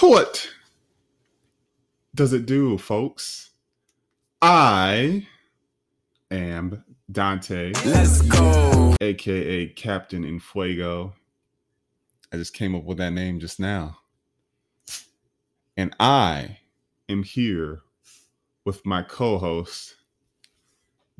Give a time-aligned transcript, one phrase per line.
[0.00, 0.48] What
[2.14, 3.50] does it do, folks?
[4.42, 5.26] I
[6.30, 6.82] am
[7.12, 8.96] Donte, Let's go.
[9.00, 11.12] aka Captain Infuego.
[12.32, 13.98] I just came up with that name just now.
[15.76, 16.58] And I
[17.08, 17.82] am here
[18.64, 19.94] with my co host,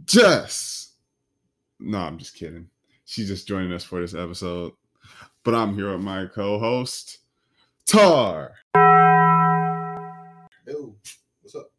[0.04, 0.94] Jess.
[1.78, 2.68] No, I'm just kidding.
[3.04, 4.72] She's just joining us for this episode.
[5.44, 7.18] But I'm here with my co host,
[7.88, 8.52] Tar.
[10.66, 10.94] Yo,
[11.40, 11.70] what's up?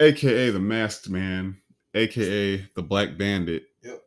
[0.00, 1.56] aka the masked man
[1.94, 4.02] aka the black bandit Yep.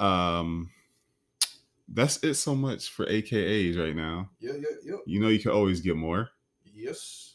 [0.00, 0.70] um
[1.88, 4.96] that's it so much for akas right now Yeah, yeah, yeah.
[5.06, 6.28] you know you can always get more
[6.72, 7.34] Yes.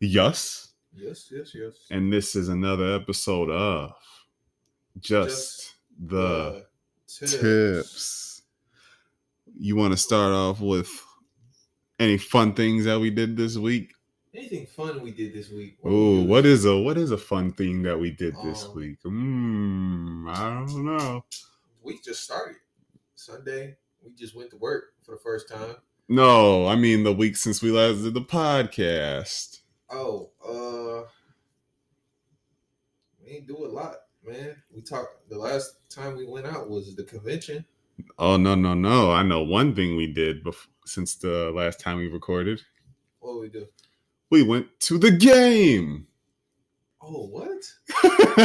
[0.00, 1.72] yes Yes, yes, yes.
[1.90, 3.92] and this is another episode of
[5.00, 5.74] just, Just
[6.06, 6.64] the
[7.08, 7.32] tips.
[7.40, 8.42] tips
[9.58, 10.88] you want to start off with
[11.98, 13.92] any fun things that we did this week
[14.34, 15.78] Anything fun we did this week?
[15.84, 18.98] Oh, what is a what is a fun thing that we did this Um, week?
[19.04, 21.24] Hmm, I don't know.
[21.84, 22.56] We just started
[23.14, 23.76] Sunday.
[24.04, 25.76] We just went to work for the first time.
[26.08, 29.60] No, I mean the week since we last did the podcast.
[29.88, 31.08] Oh, uh,
[33.22, 34.56] we ain't do a lot, man.
[34.74, 35.28] We talked.
[35.28, 37.64] The last time we went out was the convention.
[38.18, 39.10] Oh no, no, no!
[39.12, 42.60] I know one thing we did bef- since the last time we recorded.
[43.20, 43.66] What we do?
[44.30, 46.06] We went to the game.
[47.00, 47.62] Oh, what?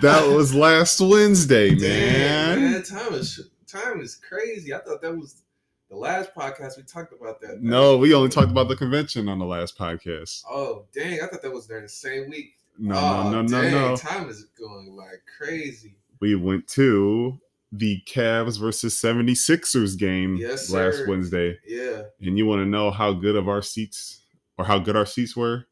[0.00, 2.72] that was last Wednesday, Damn, man.
[2.72, 4.74] man, time is time is crazy.
[4.74, 5.42] I thought that was
[5.88, 7.62] the last podcast we talked about that.
[7.62, 10.42] No, we only talked about the convention on the last podcast.
[10.50, 11.20] Oh dang!
[11.22, 12.54] I thought that was during the same week.
[12.78, 13.96] No, oh, no, no, no, dang, no.
[13.96, 15.96] Time is going like crazy.
[16.20, 17.38] We went to
[17.72, 21.06] the Cavs versus 76ers game Yes, last sir.
[21.08, 21.58] Wednesday.
[21.66, 22.02] Yeah.
[22.20, 24.22] and you want to know how good of our seats
[24.58, 25.66] or how good our seats were,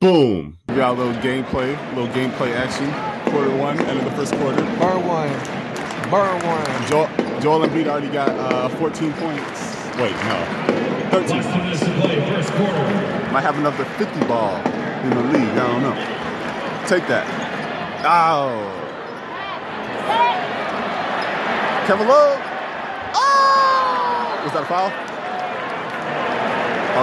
[0.00, 0.58] boom!
[0.68, 2.90] We got a little gameplay, little gameplay action.
[3.32, 4.62] Quarter one, end of the first quarter.
[4.78, 5.32] Bar one.
[6.10, 6.88] Bar one.
[6.88, 7.08] Joel,
[7.40, 9.74] Joel Embiid already got uh, 14 points.
[9.96, 11.38] Wait, no, 13.
[13.32, 15.48] Might have another 50 ball in the league.
[15.48, 16.86] I don't know.
[16.86, 17.26] Take that.
[18.06, 18.83] Oh.
[21.86, 22.40] Kevin Love.
[23.12, 24.40] Oh!
[24.42, 24.88] Was that a foul?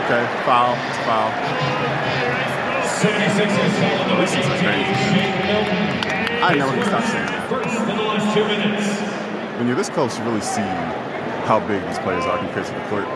[0.02, 0.74] Okay, foul.
[0.90, 1.30] It's a foul.
[4.18, 4.97] This is crazy.
[6.42, 7.42] I never can stop saying that.
[9.59, 10.62] When you're this close, you really see
[11.46, 13.08] how big these players are compared to the court.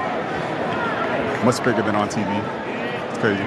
[1.43, 2.29] Much bigger than on TV.
[3.09, 3.43] It's crazy.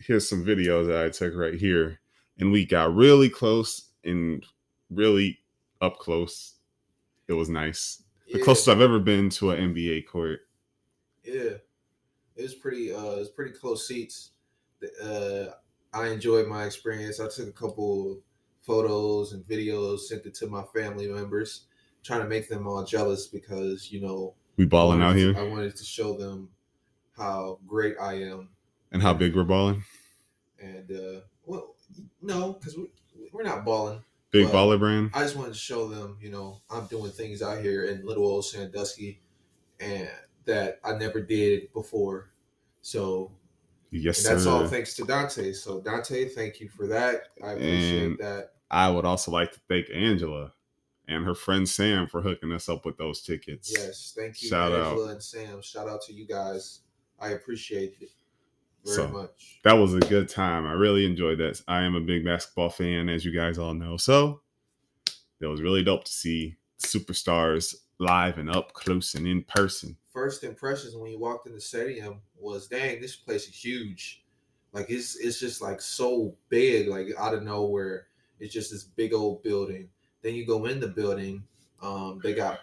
[0.00, 2.00] Here's some videos that I took right here.
[2.38, 4.44] And we got really close and
[4.90, 5.38] really
[5.80, 6.56] up close.
[7.30, 8.02] It was nice.
[8.32, 10.40] The yeah, closest I've ever been to an NBA court.
[11.22, 11.58] Yeah.
[12.34, 12.92] It was pretty.
[12.92, 14.30] Uh, it was pretty close seats.
[15.02, 15.46] Uh,
[15.92, 17.20] I enjoyed my experience.
[17.20, 18.20] I took a couple
[18.62, 21.66] photos and videos, sent it to my family members,
[22.02, 25.32] trying to make them all jealous because you know We balling out here.
[25.34, 26.48] to- I wanted to show them
[27.16, 28.48] how great I am,
[28.90, 29.84] And how big we're balling.
[30.60, 31.76] and uh, well,
[32.22, 32.86] no, because we,
[33.32, 34.02] we're not balling.
[34.30, 35.10] Big Well, baller brand.
[35.12, 38.24] I just wanted to show them, you know, I'm doing things out here in little
[38.26, 39.20] old Sandusky,
[39.80, 40.08] and
[40.44, 42.30] that I never did before.
[42.82, 43.32] So
[43.90, 44.50] Yes, that's sir.
[44.50, 45.54] all thanks to Donte.
[45.56, 47.28] So Donte, thank you for that.
[47.42, 48.54] I appreciate And- that.
[48.70, 50.52] I would also like to thank Angela
[51.08, 53.72] and her friend Sam for hooking us up with those tickets.
[53.76, 54.92] Yes, thank you, Shout out.
[54.92, 55.60] Angela and Sam.
[55.60, 56.82] Shout out to you guys.
[57.18, 58.10] I appreciate it
[58.84, 59.60] very So, much.
[59.64, 60.66] That was a good time.
[60.66, 61.60] I really enjoyed that.
[61.68, 63.96] I am a big basketball fan, as you guys all know.
[63.96, 64.40] So
[65.40, 69.96] it was really dope to see superstars live and up close and in person.
[70.12, 74.24] First impressions when you walked in the stadium was, dang, this place is huge.
[74.72, 78.06] Like it's it's just like so big, like out of nowhere.
[78.38, 79.88] It's just this big old building.
[80.22, 81.42] Then you go in the building,
[81.82, 82.60] um, they got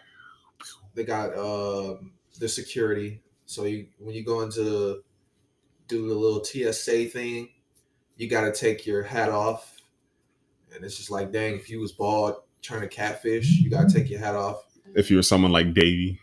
[0.96, 3.22] they got um, the security.
[3.46, 5.04] So you when you go into
[5.88, 7.50] do the little TSA thing,
[8.16, 9.82] you got to take your hat off,
[10.74, 13.94] and it's just like, dang, if you was bald trying to catfish, you got to
[13.94, 14.64] take your hat off.
[14.96, 16.20] If you were someone like Davey.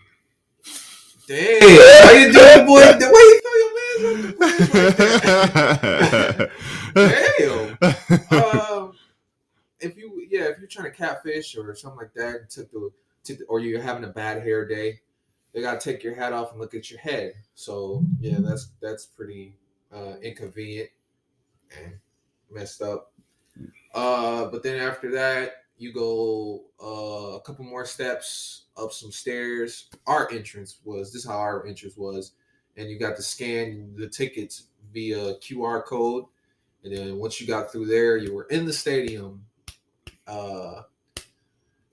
[1.27, 1.61] Damn,
[2.03, 2.81] how you doing, boy?
[3.01, 4.35] Why you throw your man's
[6.95, 7.79] Damn.
[8.45, 8.93] um,
[9.81, 12.91] if you yeah, if you're trying to catfish or something like that, took the,
[13.23, 15.01] took the or you're having a bad hair day,
[15.55, 17.35] they gotta take your hat off and look at your head.
[17.55, 19.57] So yeah, that's that's pretty
[19.93, 20.91] uh, inconvenient
[21.81, 21.95] and
[22.51, 23.13] messed up.
[23.95, 29.89] Uh, but then after that, you go uh, a couple more steps up some stairs.
[30.07, 32.33] Our entrance was this is how our entrance was.
[32.77, 36.25] and you got to scan the tickets via QR code.
[36.83, 39.45] And then once you got through there, you were in the stadium.
[40.27, 40.83] Uh,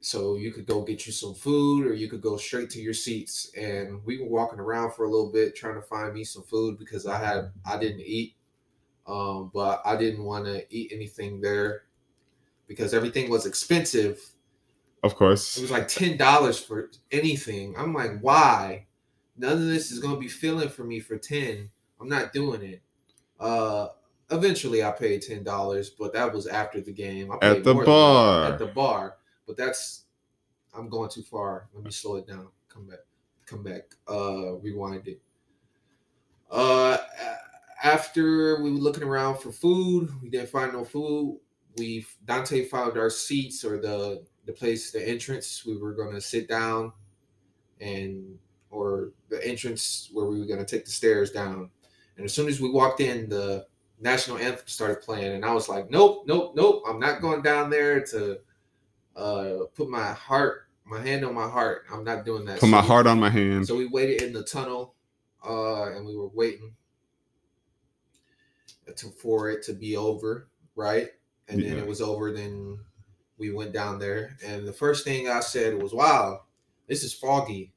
[0.01, 2.93] so you could go get you some food or you could go straight to your
[2.93, 3.51] seats.
[3.55, 6.79] And we were walking around for a little bit trying to find me some food
[6.79, 8.35] because I had I didn't eat.
[9.07, 11.83] Um, but I didn't want to eat anything there
[12.67, 14.19] because everything was expensive.
[15.03, 17.75] Of course, It was like ten dollars for anything.
[17.77, 18.87] I'm like, why?
[19.37, 21.69] None of this is gonna be filling for me for ten.
[21.99, 22.81] I'm not doing it.
[23.39, 23.87] Uh,
[24.31, 27.31] eventually I paid ten dollars, but that was after the game.
[27.31, 28.45] I paid At the more bar.
[28.45, 29.17] At the bar,
[29.51, 30.05] but that's
[30.73, 31.67] I'm going too far.
[31.73, 32.47] Let me slow it down.
[32.69, 32.99] Come back.
[33.45, 33.95] Come back.
[34.09, 35.21] Uh, rewind it.
[36.49, 36.97] Uh,
[37.83, 41.39] after we were looking around for food, we didn't find no food.
[41.77, 45.65] We Dante found our seats or the the place, the entrance.
[45.65, 46.93] We were gonna sit down,
[47.81, 48.37] and
[48.69, 51.69] or the entrance where we were gonna take the stairs down.
[52.15, 53.65] And as soon as we walked in, the
[53.99, 56.83] national anthem started playing, and I was like, "Nope, nope, nope!
[56.87, 58.39] I'm not going down there to
[59.15, 61.85] uh, put my heart, my hand on my heart.
[61.91, 63.67] I'm not doing that." Put my So- heart on my hand.
[63.67, 64.95] so we waited in the tunnel,
[65.47, 66.75] uh, and we were waiting
[68.95, 71.09] to, for it to be over, right?
[71.47, 72.31] And then it was over.
[72.31, 72.79] Then
[73.37, 76.43] we went down there, and the first thing I said was, "Wow,
[76.87, 77.73] this is foggy.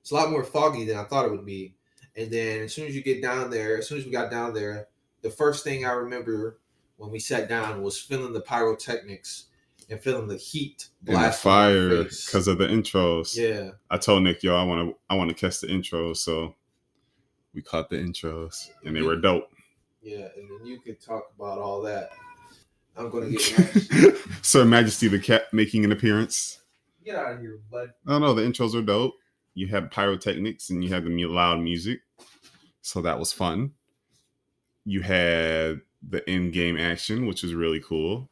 [0.00, 1.74] It's a lot more foggy than I thought it would be."
[2.16, 4.54] And then as soon as you get down there, as soon as we got down
[4.54, 4.88] there,
[5.22, 6.58] the first thing I remember
[6.96, 9.46] when we sat down was feeling the pyrotechnics
[9.92, 13.36] and feeling the heat and the blast our fire because of the intros.
[13.36, 13.72] yeah.
[13.90, 16.16] I told Nick, yo, I want to, I want to catch the intros.
[16.16, 16.56] So
[17.54, 19.50] we caught the intros, and they were dope.
[20.02, 22.10] Yeah, and then you could talk about all that.
[22.96, 23.42] I'm gonna get.
[24.42, 26.60] Sir Majesty the Cat making an appearance.
[27.04, 27.90] get out of here, bud.
[28.06, 29.14] Oh no, the intros are dope.
[29.54, 32.00] You had pyrotechnics and you had the loud music,
[32.80, 33.72] so that was fun.
[34.84, 38.30] You had the in-game action, which was really cool.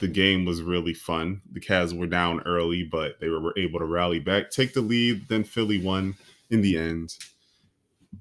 [0.00, 1.42] The game was really fun.
[1.52, 5.28] The Cavs were down early, but they were, able to rally back, take the lead.
[5.28, 6.14] Then Philly won
[6.50, 7.16] in the end,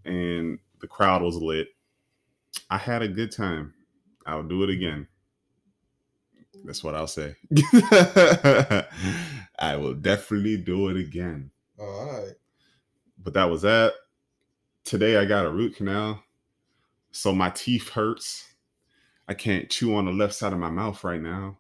[0.04, 1.68] and the crowd was lit.
[2.70, 3.74] I had a good time.
[4.26, 5.08] I'll do it again.
[6.66, 7.36] That's what I'll say.
[9.60, 11.52] I will definitely do it again.
[11.80, 12.34] All right.
[13.24, 13.94] But that was that.
[14.84, 16.24] Today I got a root canal.
[17.12, 18.46] So my teeth hurts.
[19.28, 21.58] I can't chew on the left side of my mouth right now.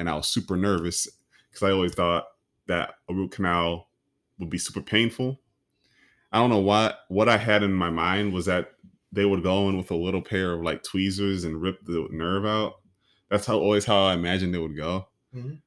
[0.00, 1.06] And I was super nervous
[1.50, 2.24] because I always thought
[2.68, 3.90] that a root canal
[4.38, 5.38] would be super painful.
[6.32, 8.72] I don't know what what I had in my mind was that
[9.12, 12.46] they would go in with a little pair of like tweezers and rip the nerve
[12.46, 12.80] out.
[13.28, 15.08] That's how always how I imagined it would go.
[15.36, 15.60] Mhm.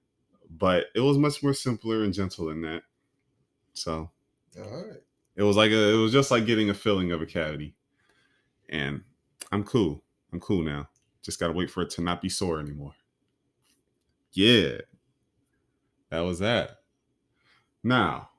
[0.49, 2.81] But it was much more simpler and gentle than that.
[3.73, 4.09] So
[4.57, 5.01] All right.
[5.35, 7.75] it was like a, it was just like getting a filling of a cavity,
[8.67, 9.03] and
[9.51, 10.03] I'm cool.
[10.31, 10.89] I'm cool now.
[11.21, 12.93] Just gotta wait for it to not be sore anymore.
[14.33, 14.77] Yeah,
[16.09, 16.79] that was that.
[17.83, 18.29] Now,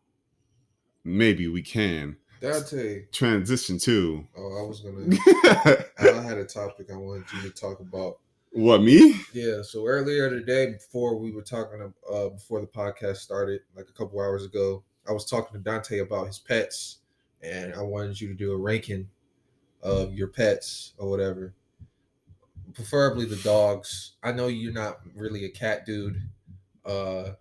[1.05, 3.11] maybe we can Donte.
[3.13, 5.17] transition to Oh, I was gonna.
[6.19, 8.19] I had a topic I wanted you to talk about.
[8.51, 9.15] what me?
[9.33, 9.63] Yeah.
[9.63, 14.21] So earlier today, before we were talking, uh, before the podcast started, like a couple
[14.21, 16.99] hours ago, I was talking to Donte about his pets,
[17.43, 19.09] and I wanted you to do a ranking
[19.83, 21.55] of your pets or whatever.
[22.75, 24.17] Preferably the dogs.
[24.23, 26.21] I know you're not really a cat dude.
[26.85, 27.33] Uh,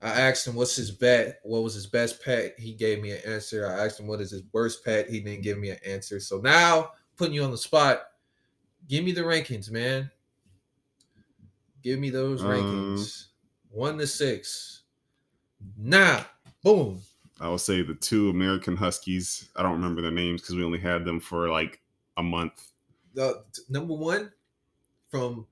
[0.00, 2.54] I asked him what's his bet, what was his best pet.
[2.58, 3.66] He gave me an answer.
[3.66, 5.08] I asked him what is his worst pet.
[5.10, 6.20] He didn't give me an answer.
[6.20, 8.02] So now putting you on the spot,
[8.86, 10.10] give me the rankings, man.
[11.82, 13.26] Give me those Um, rankings.
[13.70, 14.82] One to six.
[15.76, 16.26] Now,
[16.62, 17.00] boom.
[17.40, 19.48] I will say the two American Huskies.
[19.56, 21.80] I don't remember their names because we only had them for like
[22.16, 22.72] a month.
[23.18, 24.30] The number one
[25.08, 25.44] from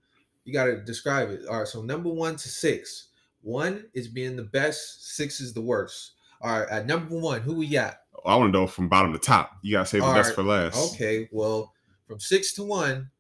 [0.45, 1.47] you gotta describe it.
[1.49, 3.09] All right, so number one to six.
[3.43, 6.13] One is being the best, six is the worst.
[6.41, 7.99] All right, at number one, who we got?
[8.25, 9.59] I want to know from bottom to top.
[9.63, 10.35] You gotta save the All best right.
[10.37, 10.95] for last.
[10.95, 11.75] Okay, well,
[12.07, 13.11] from six to one,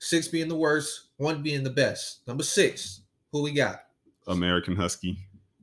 [0.00, 2.26] six being the worst, one being the best.
[2.26, 3.84] Number six, who we got?
[4.26, 5.18] American Husky.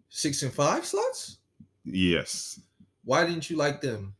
[0.07, 1.39] Six and five slots?
[1.83, 2.61] Yes.
[3.03, 4.13] Why didn't you like them?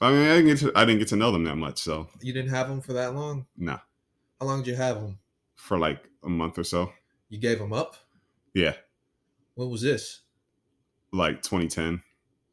[0.00, 2.08] I mean, I didn't get to I didn't get to know them that much, so
[2.20, 3.46] You didn't have them for that long?
[3.56, 3.78] nah,
[4.40, 5.18] How long did you have them?
[5.54, 6.92] for like a month or so.
[7.30, 7.96] You gave them up?
[8.54, 8.74] Yeah,
[9.54, 10.20] What was this?
[11.12, 12.02] like 2010.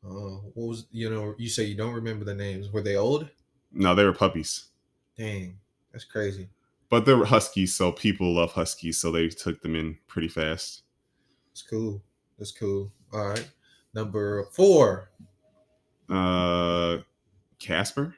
[0.05, 0.09] Uh,
[0.53, 1.35] what was you know?
[1.37, 2.71] You say you don't remember the names.
[2.71, 3.29] Were they old?
[3.71, 4.67] No, they were puppies,
[5.17, 5.59] Dang,
[5.91, 6.49] that's crazy.
[6.89, 10.83] but they were huskies, so people love huskies, so they took them in pretty fast.
[11.49, 12.01] That's cool.
[12.37, 12.91] That's cool.
[13.13, 13.47] All right,
[13.93, 15.09] number four.
[16.09, 16.97] Uh,
[17.63, 18.15] Casper.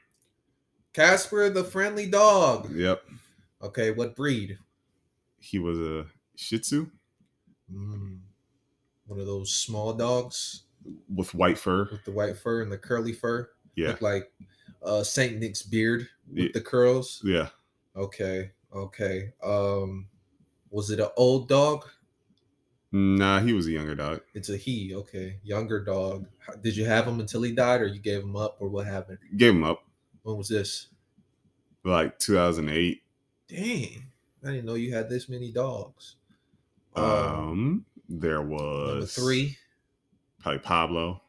[0.93, 2.71] Casper the friendly dog.
[2.73, 3.03] Yep.
[3.61, 4.57] Okay, what breed?
[5.39, 6.87] He was a Shih Tzu
[7.73, 8.19] Mm,
[9.07, 10.63] one of those small dogs
[11.13, 11.87] with white fur.
[11.91, 13.49] with the white fur and the curly fur.
[13.75, 13.87] Yeah.
[13.89, 14.31] Look like
[14.83, 16.49] uh Saint Nick's beard with Yeah.
[16.53, 17.21] the curls.
[17.23, 17.49] Yeah.
[17.95, 19.33] Okay, okay.
[19.43, 20.07] Um
[20.69, 21.85] was it an old dog?
[22.97, 24.21] Nah, he was a younger dog.
[24.33, 25.39] It's a he, okay.
[25.43, 26.27] Younger dog.
[26.61, 29.17] Did you have him until he died or you gave him up or what happened?
[29.35, 29.83] Gave him up
[30.23, 30.87] When was this?
[31.83, 33.01] like 2008.
[33.49, 34.05] Dang.
[34.45, 36.15] I didn't know you had this many dogs.
[36.95, 39.57] Um, Um, there was number three.
[40.39, 41.21] probably Pablo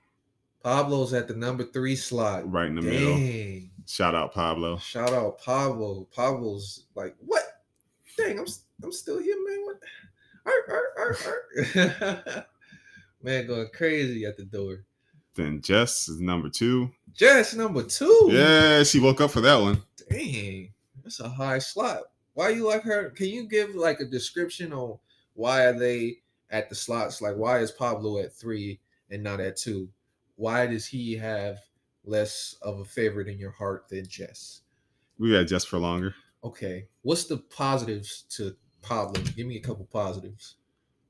[0.63, 2.49] Pablo's at the number three slot.
[2.51, 3.69] right in the middle.
[3.89, 4.79] Shout out Pablo.
[4.79, 6.07] Shout out Pablo.
[6.15, 7.43] Pablo's like, what?
[8.17, 8.47] Dang, I'm
[8.85, 9.66] I'm still here, man.
[13.23, 14.85] man, going crazy at the door.
[15.35, 16.91] Then Jess is number two.
[17.13, 18.29] Jess number two.
[18.31, 19.83] Yeah, she woke up for that one.
[20.09, 20.73] Dang,
[21.03, 22.03] that's a high slot.
[22.35, 23.11] Why you like her?
[23.11, 24.99] Can you give like a description on
[25.35, 26.19] why are they
[26.51, 27.21] at the slots?
[27.21, 29.89] Like, why is Pablo at three and not at two?
[30.37, 31.59] Why does he have
[32.05, 34.63] less of a favorite in your heart than Jess?
[35.19, 36.15] We got Jess for longer.
[36.45, 38.55] Okay, what's the positives to
[39.37, 40.57] Give me a couple positives.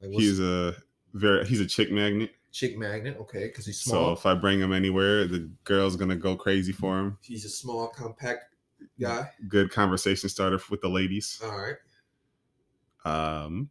[0.00, 0.74] Like, He's a
[1.14, 2.30] very he's a chick magnet.
[2.52, 3.16] chick magnet?
[3.20, 4.06] Okay, because he's small.
[4.08, 7.18] So if I bring him anywhere, the girl's gonna go crazy for him.
[7.22, 8.54] he's a small, compact
[9.00, 9.30] guy.
[9.48, 11.40] Good conversation starter with the ladies.
[11.44, 11.76] All right.
[13.04, 13.70] Um,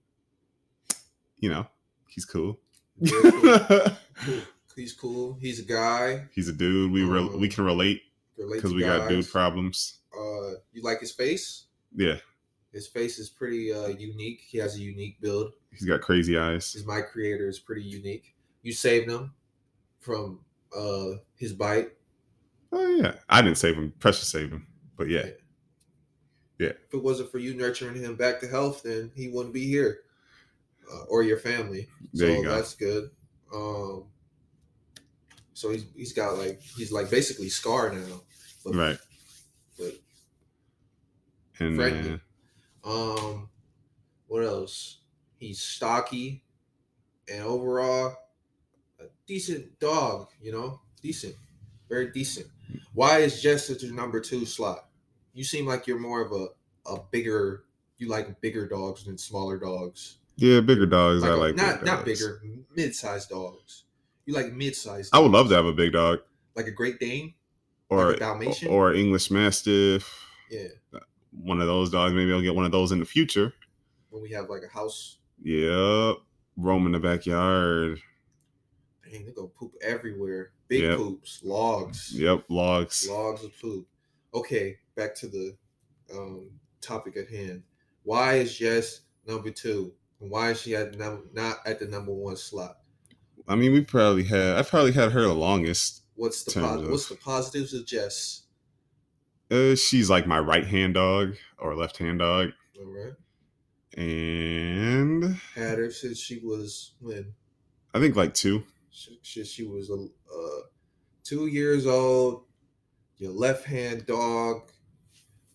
[1.38, 1.68] you know,
[2.08, 2.60] he's cool.
[3.08, 3.32] Cool.
[4.26, 4.42] Cool.
[4.78, 5.38] He's cool.
[5.42, 6.26] He's a guy.
[6.34, 6.92] he's a dude.
[6.92, 8.02] We re- Um, we can relate
[8.38, 10.00] because we got dude problems.
[10.18, 11.66] Uh, you like his face?
[11.96, 12.16] Yeah,
[12.76, 14.42] His face is pretty uh, unique.
[14.46, 15.54] He has a unique build.
[15.72, 16.74] he's got crazy eyes.
[16.74, 18.36] His my creator is pretty unique.
[18.64, 19.34] You saved him
[20.02, 20.42] from
[20.78, 21.94] uh his bite.
[22.74, 23.94] Oh yeah, I didn't save him.
[24.00, 24.68] Precious saved him.
[24.98, 25.28] But yeah,
[26.60, 26.74] Yeah.
[26.88, 30.00] If it wasn't for you nurturing him back to health, then he wouldn't be here,
[30.92, 31.88] uh, or your family.
[32.14, 32.56] There so you go.
[32.56, 33.10] that's good.
[33.54, 34.06] Um,
[35.54, 38.22] so he's he's got like he's like basically Scar now,
[38.66, 38.98] but, right.
[39.78, 39.94] but
[41.62, 42.02] And friendly.
[42.02, 42.22] then
[42.86, 43.50] Um,
[44.28, 45.00] what else?
[45.40, 46.44] He's stocky,
[47.32, 48.16] and overall,
[49.00, 50.28] a decent dog.
[50.42, 51.36] You know, decent,
[51.90, 52.48] very decent.
[52.94, 54.90] Why is Jess at your number two slot?
[55.34, 56.48] You seem like you're more of a
[56.92, 57.64] a bigger.
[57.98, 60.18] You like bigger dogs than smaller dogs.
[60.36, 61.24] yeah, bigger dogs.
[61.24, 62.42] I a- like not not bigger,
[62.76, 63.84] mid-sized dogs.
[64.26, 65.14] You like mid-sized.
[65.16, 66.20] I would love to have a big dog
[66.56, 67.34] like a Great Dane.
[67.90, 68.68] or Like a Dalmatian?
[68.70, 70.12] or English Mastiff.
[70.50, 70.68] Yeah,
[71.42, 72.14] One of those dogs.
[72.14, 73.54] Maybe I'll get one of those in the future.
[74.10, 76.18] when we have like a house, Yep.
[76.58, 78.00] Roam in the backyard.
[79.12, 80.52] dang, they go poop everywhere.
[80.70, 80.98] Big Yep.
[80.98, 82.14] poops, logs.
[82.18, 82.46] Yep.
[82.50, 83.08] Logs.
[83.10, 83.86] logs of poop.
[84.34, 85.56] Okay, back to the
[86.14, 86.50] um,
[86.82, 87.64] topic at hand.
[88.04, 89.94] Why is Jess number two?
[90.22, 92.78] And why is she at num- not at the number one slot?
[93.48, 94.56] I mean, we probably had.
[94.58, 96.04] I probably had her the longest.
[96.16, 98.44] What's the pos- of- what's the positives of Jess?
[99.52, 102.50] Uh, she's like my right hand dog or left hand dog,
[102.80, 103.14] All right,
[103.96, 105.24] and
[105.54, 107.34] had her since she was when
[107.94, 108.64] I think like two.
[108.90, 110.62] she, she, she was a uh,
[111.24, 112.46] two years old.
[113.18, 114.72] Your left hand dog.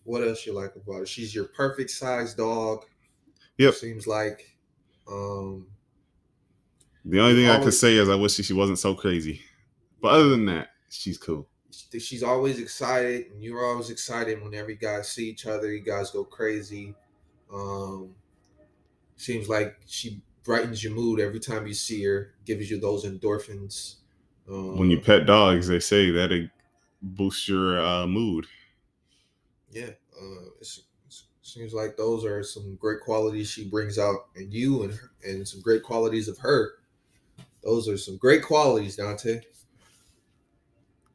[0.03, 1.05] What else you like about her?
[1.05, 2.85] She's your perfect size dog.
[3.57, 3.73] Yep.
[3.75, 4.57] Seems like.
[5.07, 5.67] Um,
[7.05, 9.41] The only thing I could say is I wish she wasn't so crazy.
[10.01, 11.47] But other than that, she's cool.
[11.71, 16.11] She's always excited and you're always excited whenever you guys see each other you guys
[16.11, 16.95] go crazy.
[17.51, 18.15] Um
[19.15, 23.95] seems like she brightens your mood every time you see her gives you those endorphins.
[24.49, 26.49] Um, When you pet dogs, they say that it
[27.01, 28.47] boosts your uh, mood.
[29.71, 30.81] yeah uh it's-
[31.43, 35.59] seems like those are some great qualities she brings out in you and and some
[35.61, 36.75] great qualities of her.
[37.63, 39.41] Those are some great qualities donte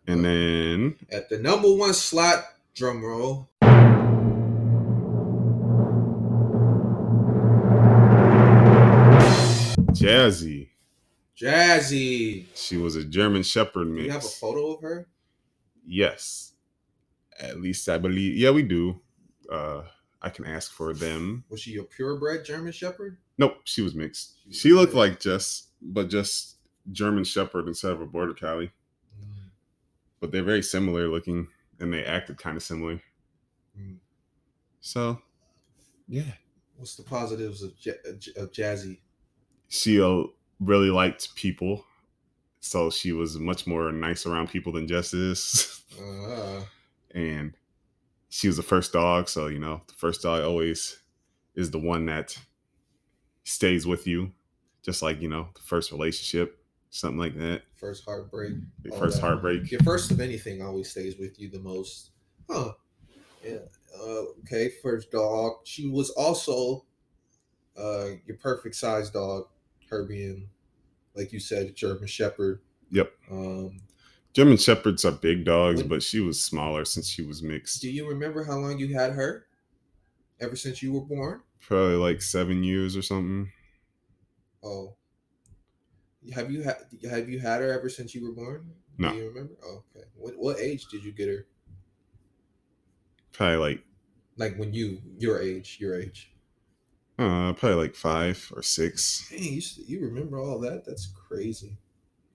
[0.09, 2.45] And then at the number one slot
[2.75, 3.49] drum roll
[9.93, 10.69] Jazzy,
[11.37, 14.07] jazzy she was a German Shepherd Do mix.
[14.07, 15.09] you have a photo of her?
[15.87, 16.53] Yes,
[17.41, 18.37] at least I believe.
[18.37, 19.01] Yeah, we do.
[19.51, 19.83] Uh,
[20.21, 21.45] I can ask for them.
[21.49, 23.19] Was she a purebred German Shepherd?
[23.39, 24.35] Nope, she was mixed.
[24.51, 26.57] She looked like just, but just
[26.93, 28.73] German Shepherd instead of a Border Collie.
[30.21, 31.49] But they're very similar looking,
[31.81, 33.01] and they acted kind of similar.
[33.79, 33.99] Mm.
[34.81, 35.21] So,
[36.09, 36.33] yeah,
[36.77, 37.93] What's the positives of, Ja-
[38.37, 38.99] of Jazzy?
[39.69, 40.25] she uh,
[40.61, 41.85] really liked people.
[42.61, 45.73] so she was much more nice around people than Justice.
[46.01, 46.63] Uh,
[47.15, 47.57] and
[48.29, 51.01] she was the first dog, so you know the first dog always
[51.55, 52.39] is the one that
[53.45, 54.33] stays with you,
[54.83, 56.59] just like you know the first relationship,
[56.97, 57.63] something like that.
[57.77, 58.55] first heartbreak.
[58.91, 59.27] All first that.
[59.27, 59.71] heartbreak.
[59.71, 62.11] Your first of anything always stays with you the most.
[62.51, 62.73] Huh.
[63.45, 63.59] Yeah.
[63.99, 64.71] Uh, okay.
[64.83, 65.59] First dog.
[65.65, 66.85] She was also
[67.77, 69.47] uh, your perfect size dog.
[69.91, 70.49] Her being,
[71.15, 72.61] like you said, German Shepherd.
[72.91, 73.13] Yep.
[73.31, 73.81] Um,
[74.33, 77.81] German shepherds are big dogs, When- but she was smaller since she was mixed.
[77.81, 79.47] do you remember how long you had her?
[80.41, 81.41] Ever since you were born?
[81.61, 83.51] Probably like seven years or something.
[84.63, 84.95] Oh.
[86.35, 86.77] Have you had
[87.11, 88.71] Have you had her ever since you were born?
[88.99, 89.11] No.
[89.11, 89.55] Do you remember?
[89.65, 90.07] Oh, okay.
[90.17, 91.47] What What age did you get her?
[93.33, 93.85] Probably like
[94.37, 96.33] Like when you your age, your age.
[97.19, 99.29] uh probably like five or six.
[99.31, 100.85] Dang, you you remember all that?
[100.85, 101.77] That's crazy.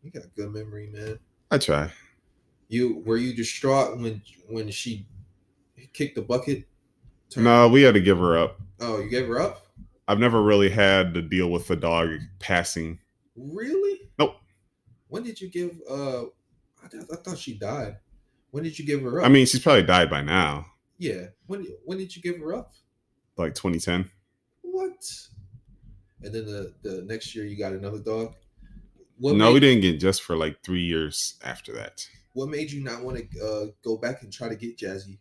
[0.03, 1.19] You got a good memory, man.
[1.51, 1.91] I try.
[2.67, 5.07] You were you distraught when when she
[5.93, 6.65] kicked the bucket?
[7.35, 8.59] No, we had to give her up.
[8.79, 9.67] Oh, you gave her up?
[10.07, 12.99] I've never really had to deal with the dog passing.
[13.35, 14.09] Really?
[14.17, 14.35] Nope.
[15.07, 15.79] When did you give?
[15.89, 16.23] Uh,
[16.83, 17.97] I, th- I thought she died.
[18.51, 19.25] When did you give her up?
[19.25, 20.65] I mean, she's probably died by now,
[21.01, 21.27] yeah.
[21.47, 22.73] When when did you give her up?
[23.37, 24.09] like 2010.
[24.61, 25.03] What?
[26.21, 28.35] And then the the next year you got another dog.
[29.17, 32.07] What no, made, we didn't get just for like three years after that.
[32.33, 35.17] What made you not want to uh, go back and try to get Jazzy?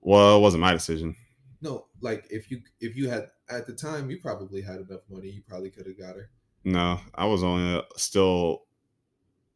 [0.00, 1.16] Well, it wasn't my decision.
[1.60, 5.28] No, like if you if you had at the time you probably had enough money,
[5.28, 6.30] you probably could have got her.
[6.64, 8.62] No, I was only uh, still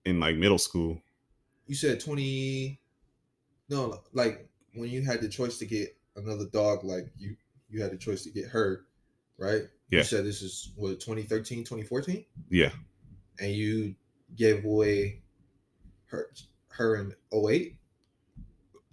[0.04, 1.00] in like middle school.
[1.66, 2.80] You said twenty.
[3.68, 7.36] No, like when you had the choice to get another dog, like you
[7.68, 8.86] you had the choice to get her,
[9.38, 9.62] right?
[9.90, 9.98] Yeah.
[9.98, 12.24] You said this is what 2013, 2014?
[12.50, 12.70] Yeah,
[13.40, 13.94] and you
[14.34, 15.22] gave away
[16.06, 16.30] her
[16.68, 17.76] her in 08,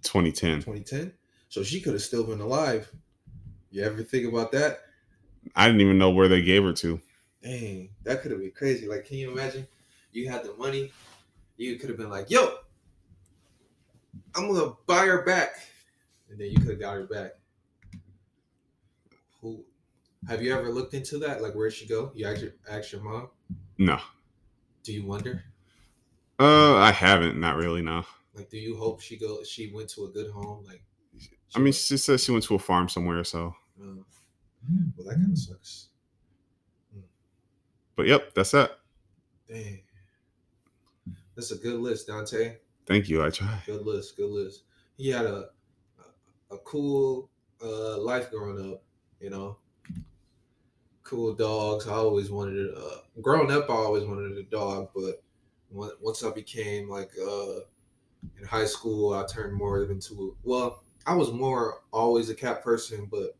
[0.02, 0.58] 2010.
[0.58, 1.12] 2010.
[1.48, 2.90] So she could have still been alive.
[3.70, 4.80] You ever think about that?
[5.54, 7.00] I didn't even know where they gave her to.
[7.44, 8.88] Dang, that could have been crazy.
[8.88, 9.66] Like, can you imagine?
[10.12, 10.90] You had the money.
[11.58, 12.56] You could have been like, "Yo,
[14.34, 15.56] I'm gonna buy her back,"
[16.30, 17.32] and then you could have got her back.
[19.42, 19.64] Who?
[20.26, 21.42] Have you ever looked into that?
[21.42, 22.10] Like, where'd she go?
[22.14, 23.28] You asked your, asked your mom.
[23.76, 24.00] No,
[24.82, 25.44] Do you wonder?
[26.40, 27.38] uh, I haven't.
[27.38, 27.82] Not really.
[27.82, 28.04] No.
[28.34, 29.44] Like, do you hope she go?
[29.44, 30.64] She went to a good home.
[30.64, 30.82] Like,
[31.54, 33.22] I mean, she said she went to a farm somewhere.
[33.24, 33.96] So, Uh,
[34.96, 35.88] well, that kind of sucks.
[37.96, 38.78] But yep, that's that.
[39.48, 39.80] Dang.
[41.36, 42.56] That's a good list, Donte.
[42.86, 43.24] Thank you.
[43.24, 43.62] I try.
[43.66, 44.16] Good list.
[44.16, 44.64] Good list.
[44.96, 45.48] He had a
[46.50, 47.30] a, a cool
[47.62, 48.82] uh, life growing up.
[49.20, 49.58] You know,
[51.02, 51.86] cool dogs.
[51.86, 52.74] I always wanted it.
[52.76, 55.22] Uh, growing up, I always wanted a dog, but
[55.70, 57.60] once I became like uh,
[58.38, 63.08] in high school, I turned more into well, I was more always a cat person,
[63.10, 63.36] but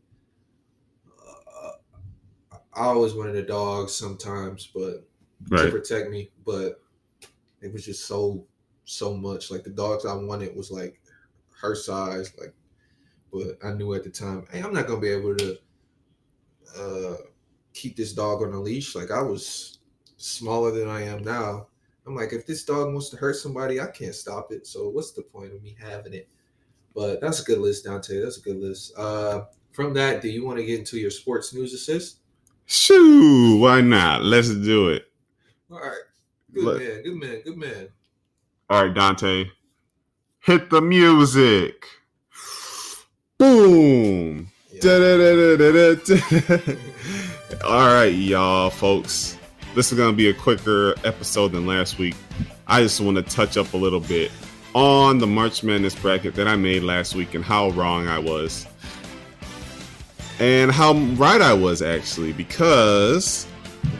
[2.75, 5.07] I always wanted a dog sometimes, but
[5.65, 6.81] to protect me, but
[7.61, 8.45] it was just so
[8.85, 9.51] so much.
[9.51, 11.01] Like the dogs I wanted was like
[11.61, 12.53] her size, like
[13.31, 15.57] but I knew at the time, hey, I'm not gonna be able to
[16.77, 17.15] uh
[17.73, 18.95] keep this dog on a leash.
[18.95, 19.79] Like I was
[20.17, 21.67] smaller than I am now.
[22.07, 24.67] I'm like, if this dog wants to hurt somebody, I can't stop it.
[24.67, 26.29] So what's the point of me having it?
[26.93, 28.21] But that's a good list, Donte.
[28.23, 28.97] That's a good list.
[28.97, 32.19] Uh from that, do you want to get into your sports news assist?
[32.65, 33.57] Shoo!
[33.57, 34.23] Why not?
[34.23, 35.07] Let's do it.
[35.71, 35.91] All right.
[36.53, 37.87] Good Let- man, good man, good man.
[38.69, 39.49] All right, Donte.
[40.39, 41.85] Hit the music.
[43.37, 44.49] Boom.
[44.71, 44.81] Yeah.
[47.65, 49.37] All right, y'all, folks.
[49.75, 52.15] This is going to be a quicker episode than last week.
[52.67, 54.31] I just want to touch up a little bit
[54.73, 58.65] on the March Madness bracket that I made last week and how wrong I was.
[60.39, 63.47] And how right I was, actually, because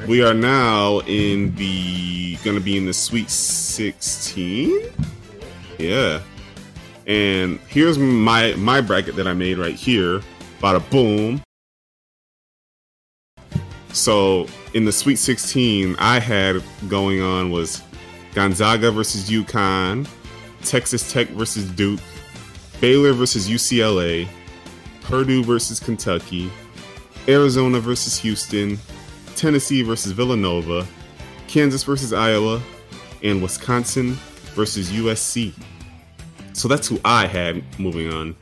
[0.07, 4.79] we are now in the to be in the Sweet 16.
[5.79, 6.21] Yeah.
[7.07, 10.21] And here's my my bracket that I made right here.
[10.61, 11.41] Bada boom.
[13.93, 17.81] So in the Sweet 16, I had going on was
[18.33, 20.07] Gonzaga versus UConn,
[20.63, 22.01] Texas Tech versus Duke,
[22.81, 24.27] Baylor versus UCLA,
[25.05, 26.51] Purdue versus Kentucky,
[27.27, 28.79] Arizona versus Houston,
[29.35, 30.85] Tennessee versus Villanova,
[31.47, 32.61] Kansas versus Iowa,
[33.23, 34.13] and Wisconsin
[34.55, 35.53] versus USC.
[36.53, 38.35] So that's who I had moving on.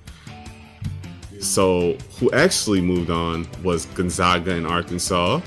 [1.41, 5.41] So who actually moved on was Gonzaga and Arkansas,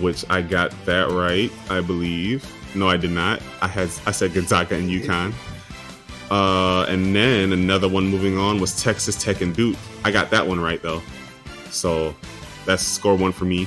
[0.00, 2.48] which I got that right, I believe.
[2.76, 3.42] No, I did not.
[3.60, 5.32] I had I said Gonzaga and UConn.
[6.30, 9.76] Uh, and then another one moving on was Texas Tech and Duke.
[10.04, 11.02] I got that one right though,
[11.70, 12.14] so
[12.66, 13.66] that's score one for me.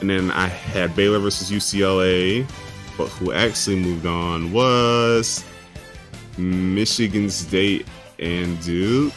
[0.00, 2.48] And then I had Baylor versus UCLA,
[2.96, 5.44] but who actually moved on was
[6.38, 7.86] Michigan State
[8.18, 9.12] and Duke.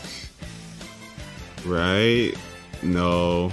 [1.66, 2.34] Right?
[2.82, 3.52] No.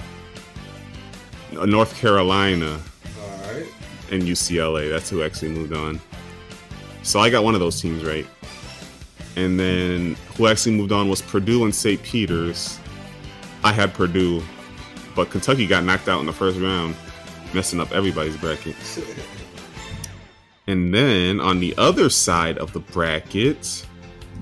[1.51, 2.79] No, North Carolina
[3.21, 3.65] All right.
[4.11, 4.89] and UCLA.
[4.89, 5.99] That's who actually moved on.
[7.03, 8.25] So I got one of those teams right.
[9.35, 12.01] And then who actually moved on was Purdue and St.
[12.03, 12.79] Peter's.
[13.63, 14.41] I had Purdue,
[15.15, 16.95] but Kentucky got knocked out in the first round,
[17.53, 18.75] messing up everybody's bracket.
[20.67, 23.85] And then on the other side of the bracket,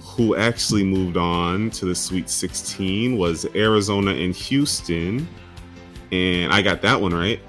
[0.02, 5.28] who actually moved on to the Sweet 16 was Arizona and Houston.
[6.12, 7.40] And I got that one right.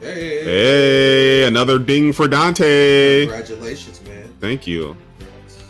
[0.00, 0.44] Hey.
[0.44, 3.22] Hey, another ding for Donte.
[3.22, 4.32] Congratulations, man.
[4.40, 4.96] Thank you.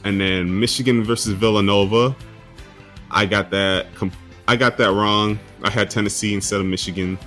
[0.05, 2.15] And then Michigan versus Villanova.
[3.11, 3.87] I got that.
[4.47, 5.39] I got that wrong.
[5.63, 7.19] I had Tennessee instead of Michigan.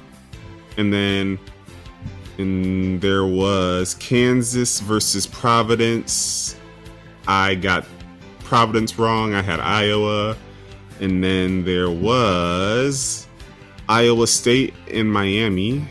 [0.78, 1.40] And then,
[2.38, 6.56] and there was Kansas versus Providence.
[7.28, 7.86] I got
[8.44, 9.34] Providence wrong.
[9.34, 10.38] I had Iowa.
[11.00, 13.28] And then there was
[13.90, 15.88] Iowa State and Miami.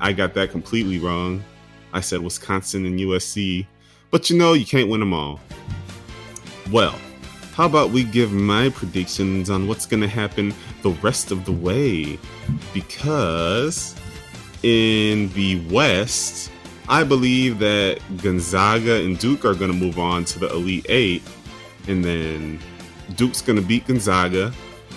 [0.00, 1.44] I got that completely wrong.
[1.92, 3.66] I said Wisconsin and USC.
[4.10, 5.40] But you know, you can't win them all.
[6.70, 6.98] Well,
[7.54, 11.52] how about we give my predictions on what's going to happen the rest of the
[11.52, 12.18] way?
[12.72, 13.94] Because
[14.62, 16.50] in the West,
[16.88, 21.22] I believe that Gonzaga and Duke are going to move on to the Elite Eight.
[21.86, 22.58] And then
[23.14, 24.52] Duke's going to beat Gonzaga,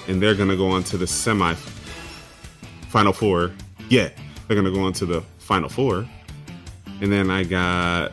[0.07, 1.53] and they're going to go on to the semi
[2.87, 3.51] Final Four.
[3.89, 4.09] Yeah,
[4.47, 6.07] they're going to go on to the Final Four.
[7.01, 8.11] And then I got,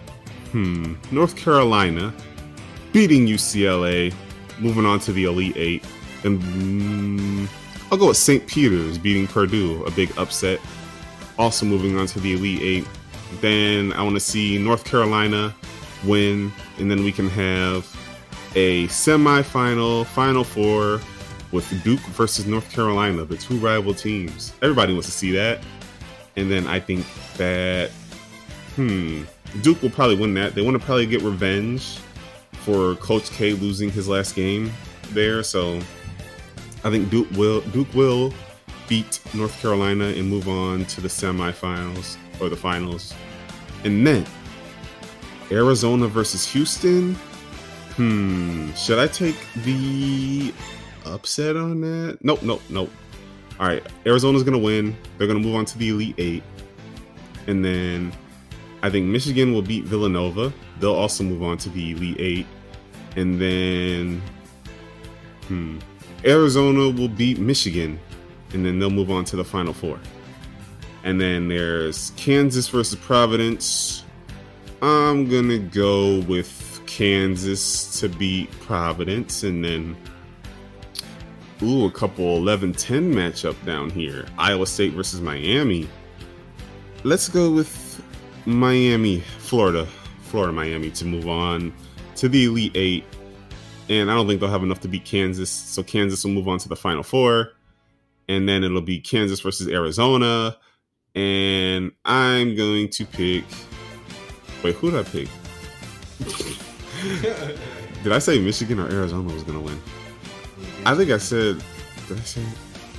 [0.51, 2.13] hmm, North Carolina
[2.95, 4.15] beating UCLA,
[4.61, 5.85] moving on to the Elite Eight.
[6.23, 7.49] And mm,
[7.91, 8.47] I'll go with St.
[8.47, 10.61] Peter's beating Purdue, a big upset.
[11.37, 12.89] Also moving on to the Elite Eight.
[13.41, 15.53] Then I want to see North Carolina
[16.07, 17.85] win, and then we can have
[18.55, 21.01] a semi-final, Final Four
[21.51, 24.55] with Duke versus North Carolina, the two rival teams.
[24.63, 25.61] Everybody wants to see that.
[26.37, 27.05] And then I think
[27.39, 27.91] that,
[28.77, 29.23] hmm,
[29.63, 30.55] Duke will probably win that.
[30.55, 31.99] They want to probably get revenge
[32.65, 34.73] for Coach K losing his last game
[35.11, 35.43] there.
[35.43, 35.81] So
[36.83, 38.33] I think Duke will Duke will
[38.89, 43.15] beat North Carolina and move on to the semifinals or the finals.
[43.85, 44.27] And then
[45.51, 47.15] Arizona versus Houston.
[47.97, 50.53] Hmm, should I take the
[51.05, 52.19] upset on that?
[52.23, 52.91] Nope, nope, nope.
[53.61, 54.97] All right, Arizona's gonna win.
[55.17, 56.43] They're gonna move on to the Elite Eight,
[57.47, 58.13] and then
[58.83, 60.53] I think Michigan will beat Villanova.
[60.81, 62.47] They'll also move on to the Elite Eight,
[63.17, 64.23] and then
[65.49, 65.79] hmm,
[66.25, 67.99] Arizona will beat Michigan,
[68.53, 69.99] and then they'll move on to the Final Four.
[71.05, 74.05] And then there's Kansas versus Providence.
[74.83, 79.97] I'm gonna go with Kansas to beat Providence, and then
[81.63, 84.27] ooh, a couple 11-10 matchup down here.
[84.39, 85.89] Iowa State versus Miami.
[87.03, 88.03] Let's go with
[88.47, 89.87] Miami, Florida,
[90.35, 91.73] Florida, Miami to move on
[92.17, 93.05] to the Elite Eight.
[93.89, 96.59] And I don't think they'll have enough to beat Kansas, so Kansas will move on
[96.59, 97.53] to the Final Four,
[98.29, 100.57] and then it'll be Kansas versus Arizona.
[101.15, 103.45] And I'm going to pick.
[104.65, 105.29] Wait, who did I pick?
[108.03, 109.81] Did I say Michigan or Arizona was going to win?
[110.85, 111.63] I think I said.
[112.09, 112.43] Did I say?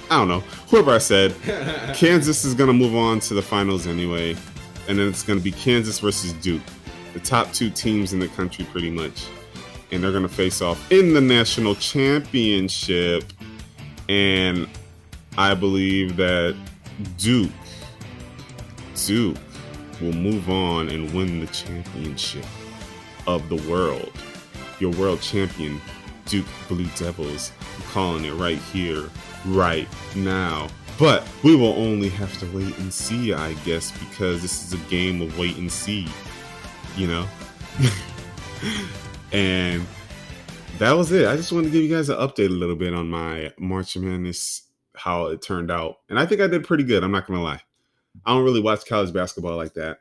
[0.09, 0.39] I don't know.
[0.69, 1.35] Whoever I said,
[1.95, 4.37] Kansas is going to move on to the finals anyway,
[4.87, 6.61] and then it's going to be Kansas versus Duke,
[7.15, 9.25] the top two teams in the country, pretty much,
[9.91, 13.23] and they're going to face off in the national championship.
[14.09, 14.67] And
[15.37, 16.57] I believe that
[17.17, 17.51] Duke,
[19.05, 19.37] Duke,
[20.01, 22.45] will move on and win the championship
[23.27, 24.11] of the world.
[24.79, 25.79] Your world champion,
[26.25, 27.53] Duke Blue Devils.
[27.77, 29.09] I'm calling it right here,
[29.45, 30.67] right now.
[30.99, 34.89] But we will only have to wait and see, I guess, because this is a
[34.89, 36.09] game of wait and see,
[36.97, 37.27] you know?
[39.31, 39.85] and
[40.77, 41.27] that was it.
[41.27, 43.95] I just wanted to give you guys an update a little bit on my March
[43.97, 44.63] Madness,
[44.95, 45.97] how it turned out.
[46.09, 47.03] And I think I did pretty good.
[47.03, 47.61] I'm not going to lie.
[48.25, 49.99] I don't really watch college basketball like that.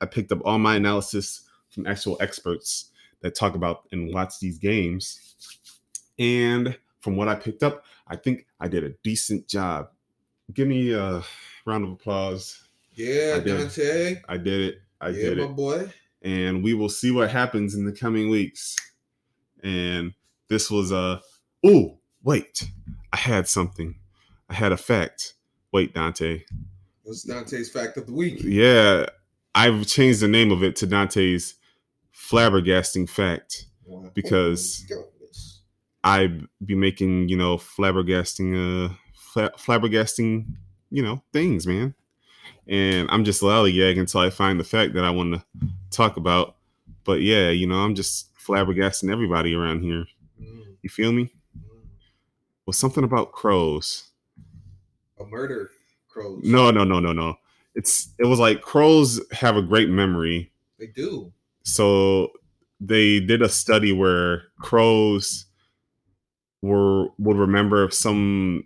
[0.00, 4.58] I picked up all my analysis from actual experts that talk about and watch these
[4.58, 5.36] games.
[6.18, 9.88] And from what I picked up, I think I did a decent job.
[10.52, 11.22] Give me a
[11.64, 12.62] round of applause.
[12.94, 13.60] Yeah, I did.
[13.60, 14.20] Donte.
[14.28, 14.82] I did it.
[15.00, 15.56] I yeah, did my it.
[15.56, 15.92] boy.
[16.24, 18.76] And we will see what happens in the coming weeks.
[19.62, 20.12] And
[20.48, 21.20] this was a
[21.64, 22.68] oh wait,
[23.12, 23.96] I had something.
[24.48, 25.34] I had a fact.
[25.72, 26.42] Wait, Donte.
[27.04, 28.40] That's Donte's fact of the week.
[28.42, 29.06] Yeah,
[29.54, 31.54] I've changed the name of it to Donte's
[32.14, 33.66] flabbergasting fact.
[33.86, 34.10] Wow.
[34.14, 35.60] Because- Go with this.
[36.04, 38.94] I be making, you know, flabbergasting, uh,
[39.56, 40.46] flabbergasting,
[40.90, 41.94] you know, things, man.
[42.68, 46.56] And I'm just lollygagging until I find the fact that I want to talk about.
[47.04, 50.04] But yeah, you know, I'm just flabbergasting everybody around here.
[50.82, 51.32] You feel me?
[52.66, 54.10] Well, something about crows.
[55.20, 55.70] A murder
[56.08, 56.40] crows.
[56.44, 57.36] No, no, no, no, no.
[57.74, 60.52] It's it was like crows have a great memory.
[60.78, 61.32] They do.
[61.62, 62.32] So
[62.80, 65.46] they did a study where crows
[66.60, 68.64] were would remember if some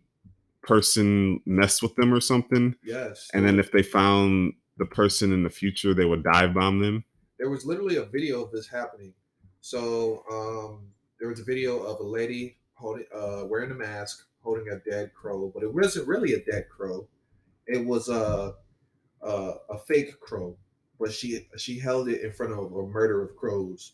[0.67, 3.31] person messed with them or something, Yes.
[3.33, 7.05] and then if they found the person in the future, they would dive bomb them.
[7.39, 9.13] there was literally a video of this happening.
[9.61, 14.69] So um, there was a video of a lady holding, uh, wearing a mask, holding
[14.69, 17.07] a dead crow, but it wasn't really a dead crow.
[17.67, 18.55] It was a
[19.23, 20.57] a, a fake crow,
[21.01, 23.93] but she she held it in front of a murder of crows.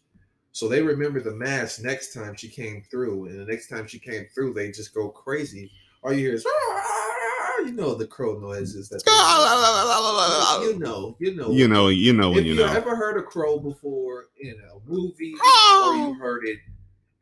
[0.53, 3.99] So they remember the mask next time she came through, and the next time she
[3.99, 5.71] came through, they just go crazy.
[6.03, 9.03] All you hear is, "Ah," you know, the crow noises that.
[10.62, 12.73] You know, you know, You know, you know when if you you know.
[12.73, 15.35] ever heard a crow before in a movie,
[15.85, 16.59] or you heard it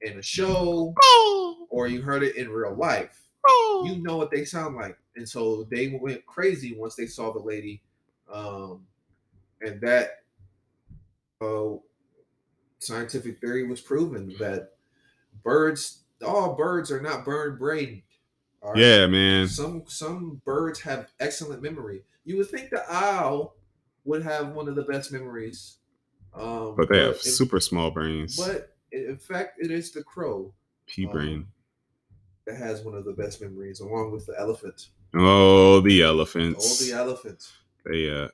[0.03, 0.95] in a show,
[1.71, 4.97] or you heard it in real life, you know what they sound like.
[5.17, 7.83] And so they went crazy once they saw the lady,
[8.33, 8.87] um,
[9.61, 10.23] and that
[11.41, 11.77] uh,
[12.79, 14.73] scientific theory was proven that
[15.43, 18.03] birds, all birds, are not bird brained.
[18.63, 18.77] Right?
[18.77, 19.49] Yeah, man.
[19.49, 22.03] Some some birds have excellent memory.
[22.25, 23.57] You would think the owl
[24.05, 25.77] would have one of the best memories,
[26.35, 28.37] um, But they have in- super small brains.
[28.37, 30.53] But in fact, it is the crow
[30.87, 31.47] Pea um, brain.
[32.47, 34.89] that has one of the best memories, along with the elephant.
[35.15, 36.79] Oh, the Oh, elephants.
[36.79, 37.45] the elephant.
[37.85, 38.29] they uh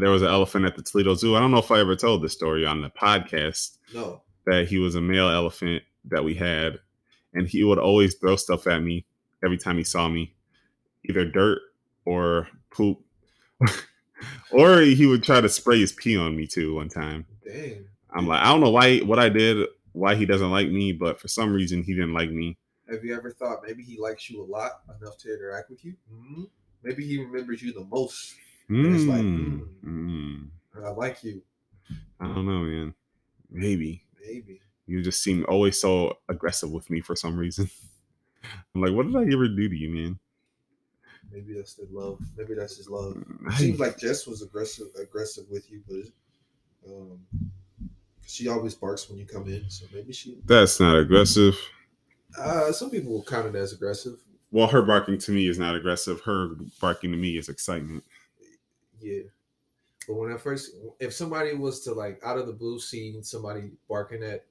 [0.00, 1.36] there was an elephant at the Toledo Zoo.
[1.36, 4.78] I don't know if I ever told this story on the podcast No, that he
[4.78, 6.80] was a male elephant that we had,
[7.34, 9.06] and he would always throw stuff at me
[9.46, 10.34] every time he saw me,
[11.08, 11.60] either dirt
[12.04, 13.00] or poop,
[14.50, 16.74] or he would try to spray his pee on me too.
[16.74, 17.86] One time, dang.
[18.12, 21.18] I'm like, I don't know why what I did, why he doesn't like me, but
[21.18, 22.58] for some reason he didn't like me.
[22.90, 25.94] Have you ever thought maybe he likes you a lot enough to interact with you?
[26.10, 26.44] hmm
[26.82, 28.34] Maybe he remembers you the most.
[28.68, 29.66] And it's like, mm.
[29.84, 30.48] mm.
[30.84, 31.42] I like you.
[32.20, 32.94] I don't know, man.
[33.50, 34.04] Maybe.
[34.24, 34.60] Maybe.
[34.86, 37.68] You just seem always so aggressive with me for some reason.
[38.74, 40.18] I'm like, what did I ever do to you, man?
[41.32, 42.20] Maybe that's the love.
[42.36, 43.16] Maybe that's his love.
[43.48, 47.18] I- Seems like Jess was aggressive aggressive with you, but um,
[48.26, 49.68] she always barks when you come in.
[49.68, 50.38] So maybe she.
[50.46, 51.56] That's not aggressive.
[52.38, 54.18] Uh, some people will count it as aggressive.
[54.52, 56.20] Well, her barking to me is not aggressive.
[56.20, 58.04] Her barking to me is excitement.
[59.00, 59.22] Yeah.
[60.06, 63.72] But when I first, if somebody was to like out of the blue see somebody
[63.88, 64.44] barking at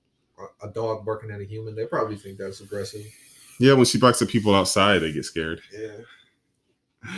[0.62, 3.06] a dog barking at a human, they probably think that's aggressive.
[3.60, 5.62] Yeah, when she barks at people outside, they get scared.
[5.72, 7.12] Yeah.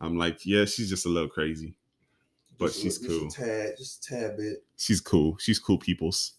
[0.00, 1.74] I'm like, yeah, she's just a little crazy,
[2.58, 3.28] but Just she's just cool.
[3.28, 4.64] A tad, just a tad bit.
[4.76, 5.36] She's cool.
[5.38, 6.32] She's cool, peoples.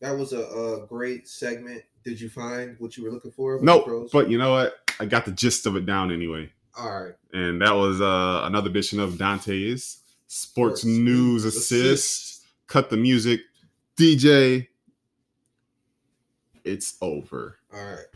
[0.00, 1.82] That was a, a great segment.
[2.04, 3.58] Did you find what you were looking for?
[3.62, 4.10] No, pros?
[4.10, 4.74] but you know what?
[5.00, 6.50] I got the gist of it down anyway.
[6.78, 7.14] all right.
[7.32, 12.44] And that was uh, another edition of Donte's Sports, Sports News News Assist.
[12.66, 13.40] Cut the music.
[13.96, 14.68] DJ,
[16.64, 17.56] it's over.
[17.72, 18.06] All right.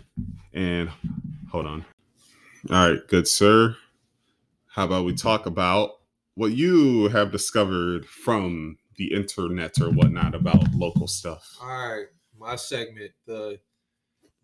[0.53, 0.91] And
[1.51, 1.85] hold on.
[2.71, 3.77] All right, good sir.
[4.67, 5.99] How about we talk about
[6.35, 11.57] what you have discovered from the internet or whatnot about local stuff?
[11.61, 12.07] All right.
[12.39, 13.59] My segment, the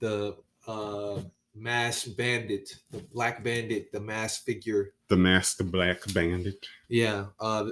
[0.00, 1.20] the uh
[1.54, 4.94] mass bandit, the black bandit, the mass figure.
[5.08, 6.66] The Masked Black Bandit.
[6.88, 7.26] Yeah.
[7.38, 7.70] Uh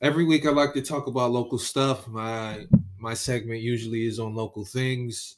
[0.00, 2.08] every week I like to talk about local stuff.
[2.08, 2.66] My
[2.98, 5.36] my segment usually is on local things.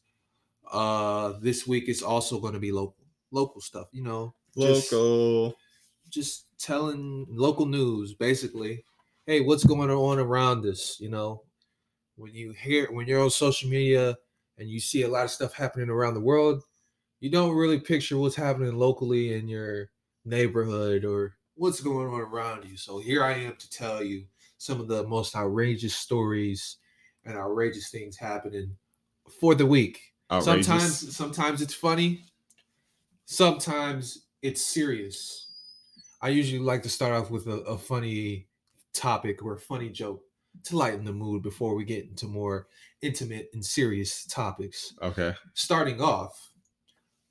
[0.73, 2.97] Uh this week it's also going to be local
[3.33, 4.35] local stuff, you know.
[4.57, 5.55] just- Local.
[6.11, 8.83] just telling local news basically
[9.27, 11.43] hey what's going on around us you know
[12.17, 14.17] when you hear when you're on social media
[14.57, 16.63] and you see a lot of stuff happening around the world
[17.21, 19.91] you don't really picture what's happening locally in your
[20.25, 24.25] neighborhood or what's going on around you so here i am to tell you
[24.57, 26.79] some of the most outrageous stories
[27.27, 28.75] and outrageous things happening
[29.41, 30.67] for the week Outrageous.
[30.67, 32.25] Sometimes sometimes it's funny.
[33.25, 35.47] Sometimes it's serious.
[36.21, 38.49] I usually like to start off with a, a funny
[38.93, 40.23] topic or a funny joke
[40.65, 42.67] to lighten the mood before we get into more
[43.03, 44.95] intimate and serious topics.
[45.03, 45.35] Okay.
[45.55, 46.51] Starting off,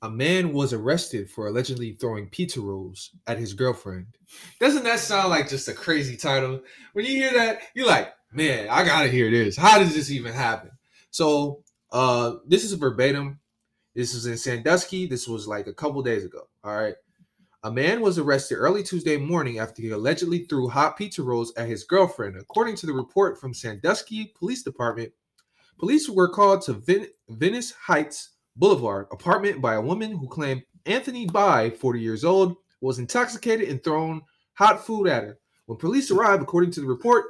[0.02, 4.06] a man was arrested for allegedly throwing pizza rolls at his girlfriend.
[4.60, 6.60] Doesn't that sound like just a crazy title?
[6.92, 9.56] When you hear that, you're like, man, I gotta hear this.
[9.56, 10.70] How does this even happen?
[11.10, 11.64] So,
[11.96, 13.40] uh, this is verbatim.
[13.94, 15.06] This is in Sandusky.
[15.06, 16.46] This was like a couple days ago.
[16.62, 16.94] All right.
[17.62, 21.70] A man was arrested early Tuesday morning after he allegedly threw hot pizza rolls at
[21.70, 22.36] his girlfriend.
[22.36, 25.10] According to the report from Sandusky Police Department,
[25.78, 31.26] police were called to Vin- Venice Heights Boulevard apartment by a woman who claimed Anthony
[31.26, 34.20] By, 40 years old, was intoxicated and thrown
[34.52, 35.38] hot food at her.
[35.64, 37.24] When police arrived, according to the report,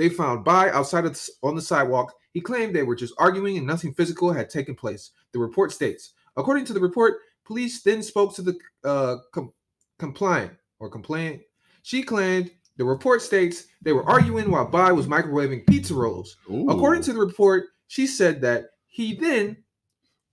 [0.00, 2.14] they found Bai outside of the, on the sidewalk.
[2.32, 5.10] He claimed they were just arguing and nothing physical had taken place.
[5.32, 6.14] The report states.
[6.38, 9.52] According to the report, police then spoke to the uh, com-
[9.98, 11.42] compliant or complainant.
[11.82, 16.36] She claimed the report states they were arguing while Bai was microwaving pizza rolls.
[16.48, 19.58] According to the report, she said that he then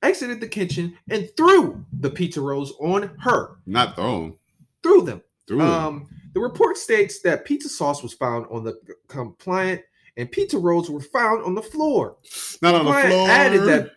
[0.01, 3.57] exited the kitchen and threw the pizza rolls on her.
[3.65, 4.35] not thrown
[4.83, 5.21] Threw them.
[5.47, 5.61] through.
[5.61, 9.81] Um, the report states that pizza sauce was found on the compliant
[10.17, 12.17] and pizza rolls were found on the floor.
[12.61, 13.27] not on the floor.
[13.27, 13.89] added that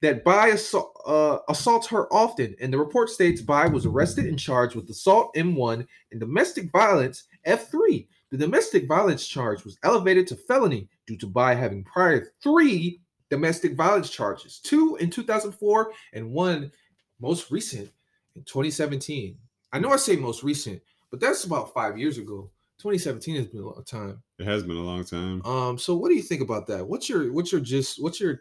[0.00, 4.38] that Bai assault, uh, assaults her often, and the report states Bai was arrested and
[4.38, 8.06] charged with assault M1 and domestic violence F3.
[8.30, 13.74] The domestic violence charge was elevated to felony due to Bai having prior three domestic
[13.74, 16.72] violence charges, two in 2004 and one
[17.20, 17.90] most recent
[18.34, 19.36] in 2017.
[19.74, 20.80] I know I say most recent,
[21.12, 22.50] but that's about five years ago.
[22.80, 24.24] 2017 has been a long time.
[24.40, 25.44] It has been a long time.
[25.46, 26.88] Um, so what do you think about that?
[26.88, 28.40] What's your what's your just what's your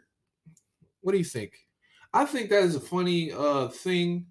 [1.01, 1.53] what do you think?
[2.13, 4.27] I think that is a funny uh thing.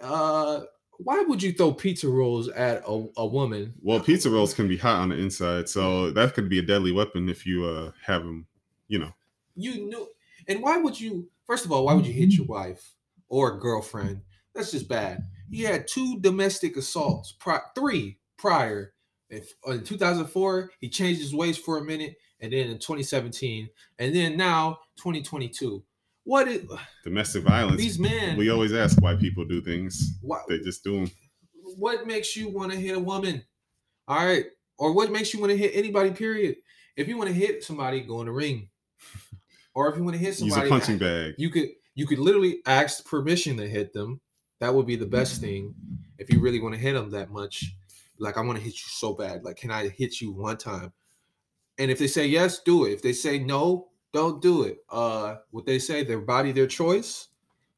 [0.00, 0.62] Uh
[0.98, 3.74] why would you throw pizza rolls at a, a woman?
[3.82, 6.92] Well, pizza rolls can be hot on the inside, so that could be a deadly
[6.92, 8.46] weapon if you uh have them.
[8.88, 9.12] You know,
[9.54, 10.08] You knew
[10.48, 12.94] and why would you first of all, why would you hit your wife
[13.28, 14.22] or girlfriend?
[14.54, 15.22] That's just bad.
[15.52, 18.94] He had two domestic assaults, pri- three prior.
[19.28, 24.14] If, in 2004, he changed his ways for a minute, and then in 2017, and
[24.14, 25.84] then now 2022.
[26.24, 26.64] What is
[27.04, 27.80] domestic violence.
[27.80, 28.36] these men?
[28.36, 30.18] We always ask why people do things.
[30.22, 31.10] why, They just do them.
[31.76, 33.44] what makes you want to hit a woman?
[34.08, 34.46] All right.
[34.78, 36.56] Or what makes you want to hit anybody, period?
[36.96, 38.68] If you want to hit somebody, go in the ring.
[39.74, 41.34] Or if you want to hit Use somebody, a punching bag.
[41.38, 44.20] you could you could literally ask permission to hit them.
[44.62, 45.74] That would be the best thing
[46.18, 47.74] if you really want to hit them that much.
[48.20, 49.42] Like I want to hit you so bad.
[49.42, 50.92] Like, can I hit you one time?
[51.78, 52.92] And if they say yes, do it.
[52.92, 54.78] If they say no, don't do it.
[54.88, 57.26] Uh, what they say, their body, their choice.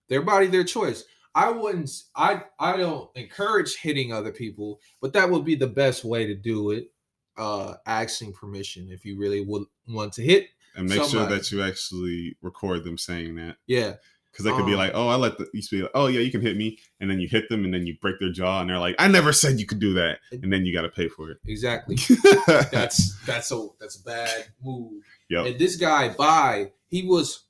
[0.09, 1.05] Their body, their choice.
[1.35, 1.91] I wouldn't.
[2.15, 6.35] I I don't encourage hitting other people, but that would be the best way to
[6.35, 6.91] do it.
[7.35, 10.49] Uh, asking permission if you really would want to hit.
[10.77, 13.57] And make sure that you actually record them saying that.
[13.67, 13.95] Yeah,
[14.35, 16.19] Because they could be Um, like, oh, I let the, you be like, oh, yeah,
[16.19, 16.81] you can hit me.
[16.99, 19.07] And then you hit them and then you break their jaw and they're like, I
[19.07, 20.19] never said you could do that.
[20.33, 21.39] And then you got to pay for it.
[21.47, 21.95] exactly.
[22.73, 25.05] that's that's a that's a bad move.
[25.31, 25.47] Yep.
[25.47, 27.45] And this guy, by he was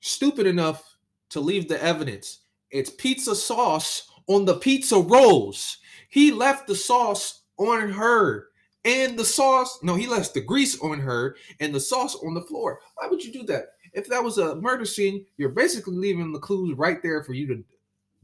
[0.00, 0.96] stupid enough
[1.30, 2.40] to leave the evidence.
[2.72, 5.78] It's pizza sauce on the pizza rolls.
[6.08, 8.48] He left the sauce on her
[8.84, 9.78] and the sauce.
[9.82, 12.80] No, he left the grease on her and the sauce on the floor.
[12.96, 13.66] Why would you do that?
[13.92, 17.46] If that was a murder scene, you're basically leaving the clues right there for you
[17.48, 17.64] to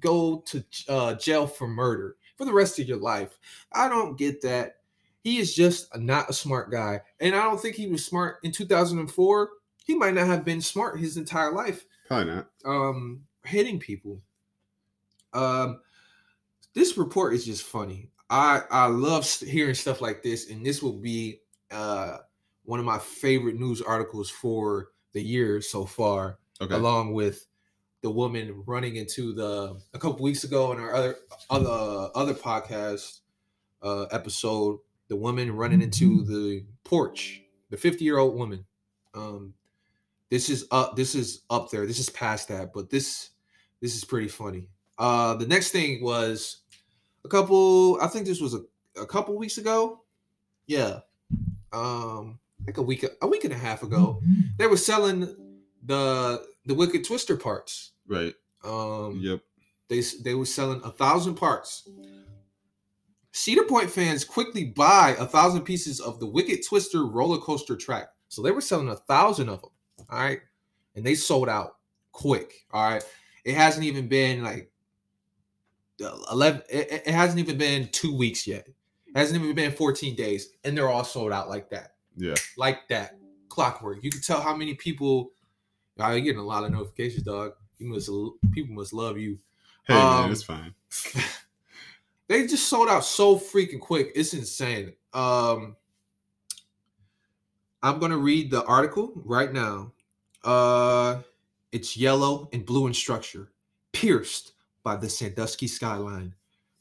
[0.00, 3.38] go to uh, jail for murder for the rest of your life.
[3.72, 4.76] I don't get that.
[5.24, 7.00] He is just not a smart guy.
[7.20, 9.50] And I don't think he was smart in 2004.
[9.84, 12.48] He might not have been smart his entire life Probably not.
[12.64, 14.20] um hitting people.
[15.32, 15.80] Um
[16.74, 18.10] this report is just funny.
[18.30, 22.18] I I love hearing stuff like this and this will be uh
[22.64, 26.74] one of my favorite news articles for the year so far Okay.
[26.74, 27.46] along with
[28.02, 31.16] the woman running into the a couple weeks ago in our other
[31.50, 33.20] other other podcast
[33.82, 38.64] uh episode the woman running into the porch the 50 year old woman.
[39.14, 39.54] Um
[40.30, 41.86] this is up this is up there.
[41.86, 43.30] This is past that but this
[43.80, 44.68] this is pretty funny.
[44.98, 46.62] Uh the next thing was
[47.24, 48.62] a couple i think this was a,
[49.00, 50.02] a couple weeks ago.
[50.66, 51.00] Yeah.
[51.72, 54.20] Um like a week a week and a half ago
[54.58, 55.20] they were selling
[55.84, 57.92] the the wicked twister parts.
[58.06, 58.34] Right.
[58.64, 59.40] um Yep.
[59.88, 61.88] they they were selling a thousand parts.
[63.32, 68.08] Cedar point fans quickly buy a thousand pieces of the wicked twister roller coaster track.
[68.28, 69.70] So they were selling a thousand of them
[70.10, 70.40] all right
[70.94, 71.76] and they sold out
[72.12, 73.04] quick all right
[73.44, 74.70] it hasn't even been like
[76.04, 78.66] uh, 11 it, it- it hasn't even been two weeks yet.
[79.06, 82.34] It hasn't even been 14 days and they're all sold out like that Yeah.
[82.56, 84.02] like that clockwork.
[84.02, 85.32] You can tell how many people.
[85.96, 87.52] You're getting a lot of notifications, dog.
[87.78, 88.10] You must
[88.52, 89.38] people must love you.
[89.84, 90.74] Hey Um, man, it's fine.
[92.28, 94.12] They just sold out so freaking quick.
[94.14, 94.92] It's insane.
[95.14, 95.76] Um,
[97.82, 99.92] I'm gonna read the article right now.
[100.44, 101.22] Uh,
[101.72, 103.50] it's yellow and blue in structure,
[103.92, 104.52] pierced
[104.82, 106.34] by the Sandusky skyline.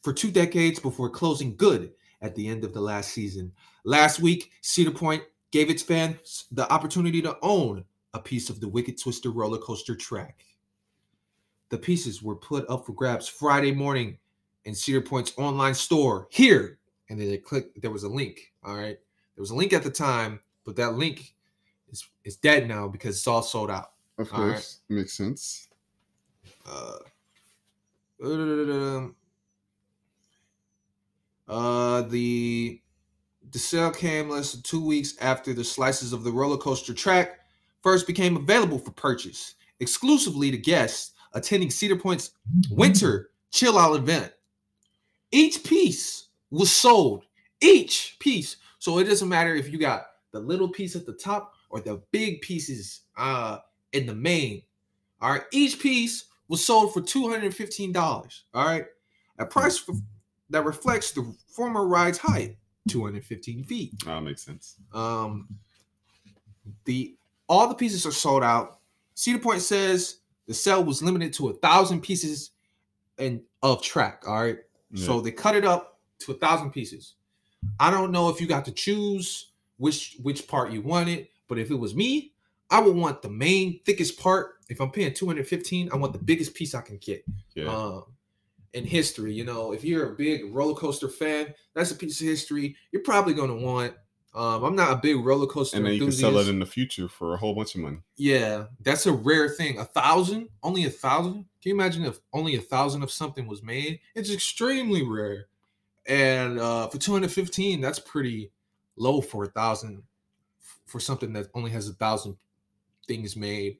[0.03, 3.51] For two decades before closing good at the end of the last season.
[3.83, 8.67] Last week, Cedar Point gave its fans the opportunity to own a piece of the
[8.67, 10.43] Wicked Twister roller coaster track.
[11.69, 14.17] The pieces were put up for grabs Friday morning
[14.65, 16.79] in Cedar Point's online store here.
[17.09, 18.51] And then they clicked, there was a link.
[18.63, 18.97] All right.
[19.35, 21.33] There was a link at the time, but that link
[21.89, 23.91] is, is dead now because it's all sold out.
[24.17, 24.53] Of all right.
[24.53, 25.67] course, makes sense.
[26.65, 26.97] Uh,
[31.47, 32.81] uh, the
[33.51, 37.39] the sale came less than two weeks after the slices of the roller coaster track
[37.81, 42.31] first became available for purchase exclusively to guests attending Cedar Point's
[42.69, 44.33] winter chill out event.
[45.31, 47.25] Each piece was sold.
[47.61, 48.57] Each piece.
[48.79, 52.01] So it doesn't matter if you got the little piece at the top or the
[52.11, 53.59] big pieces uh
[53.93, 54.63] in the main.
[55.21, 55.43] All right.
[55.51, 58.41] Each piece was sold for $215.
[58.53, 58.85] All right.
[59.39, 59.93] A price for,
[60.49, 62.57] that reflects the former ride's height,
[62.89, 63.93] 215 feet.
[64.05, 64.75] That makes sense.
[64.93, 65.47] Um,
[66.85, 67.15] the
[67.49, 68.79] all the pieces are sold out.
[69.15, 70.17] Cedar Point says
[70.47, 72.51] the sale was limited to a thousand pieces
[73.17, 74.23] and of track.
[74.27, 74.59] All right,
[74.95, 77.15] so they cut it up to a thousand pieces.
[77.79, 81.71] I don't know if you got to choose which which part you wanted, but if
[81.71, 82.33] it was me,
[82.69, 84.55] I would want the main thickest part.
[84.69, 87.23] If I'm paying 215, I want the biggest piece I can get
[87.55, 88.03] yeah, um,
[88.73, 89.33] in history.
[89.33, 93.03] You know, if you're a big roller coaster fan, that's a piece of history you're
[93.03, 93.93] probably going to want.
[94.35, 96.65] Um, I'm not a big roller coaster and then you can sell it in the
[96.65, 97.97] future for a whole bunch of money.
[98.17, 99.79] yeah, that's a rare thing.
[99.79, 101.33] A thousand, only a thousand.
[101.33, 103.99] Can you imagine if only a thousand of something was made?
[104.13, 105.47] It's extremely rare.
[106.05, 108.51] And uh, for 215, that's pretty
[108.95, 110.03] low for a thousand
[110.85, 112.37] for something that only has a thousand
[113.07, 113.77] things made.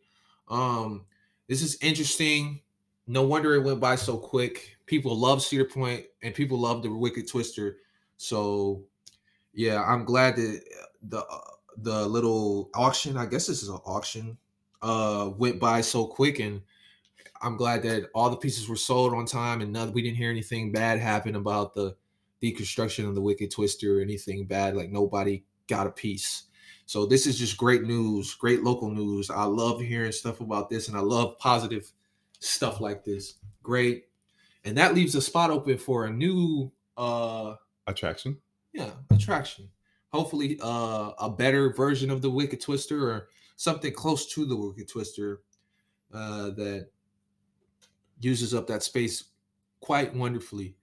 [0.50, 1.06] Um,
[1.48, 2.62] this is interesting.
[3.08, 4.78] No wonder it went by so quick.
[4.86, 7.78] People love Cedar Point and people love the Wicked Twister.
[8.18, 8.84] So,
[9.54, 10.62] yeah, I'm glad that
[11.02, 11.40] the uh,
[11.78, 14.38] the little auction, I guess this is an auction,
[14.82, 16.62] uh, went by so quick, and
[17.42, 20.32] I'm glad that all the pieces were sold on time, and none, we didn't hear
[20.32, 21.96] anything bad happen about the
[22.42, 24.76] deconstruction of the Wicked Twister or anything bad.
[24.76, 26.44] Like nobody got a piece.
[26.86, 29.30] So this is just great news, great local news.
[29.30, 31.92] I love hearing stuff about this, and I love positive
[32.40, 33.36] stuff like this.
[33.64, 34.06] Great,
[34.64, 37.56] and that leaves a spot open for a new, uh,
[37.88, 38.38] Attraction.
[38.74, 39.70] yeah, attraction.
[40.14, 44.88] Hopefully, uh, a better version of the Wicked Twister or something close to the Wicked
[44.88, 45.42] Twister,
[46.14, 46.90] uh, that
[48.20, 49.26] uses up that space
[49.82, 50.76] quite wonderfully.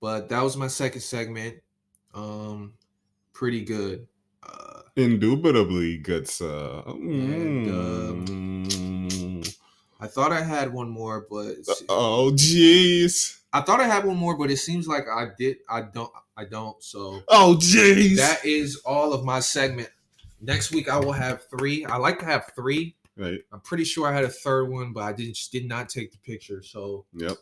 [0.00, 1.56] But that was my second segment.
[2.12, 2.74] Um,
[3.32, 4.08] pretty good.
[4.42, 6.82] Uh, Indubitably good sir.
[6.86, 8.81] And, um.
[10.02, 11.54] I thought I had one more, but
[11.88, 13.38] oh jeez.
[13.52, 15.58] I thought I had one more, but it seems like I did.
[15.70, 16.10] I don't.
[16.36, 16.82] I don't.
[16.82, 18.16] So Oh jeez.
[18.16, 19.90] that is all of my segment.
[20.40, 21.84] Next week I will have three.
[21.84, 22.96] I like to have three.
[23.16, 23.38] right.
[23.52, 26.10] I'm pretty sure I had a third one, but I did just did not take
[26.10, 26.62] the picture.
[26.64, 27.36] So Yep.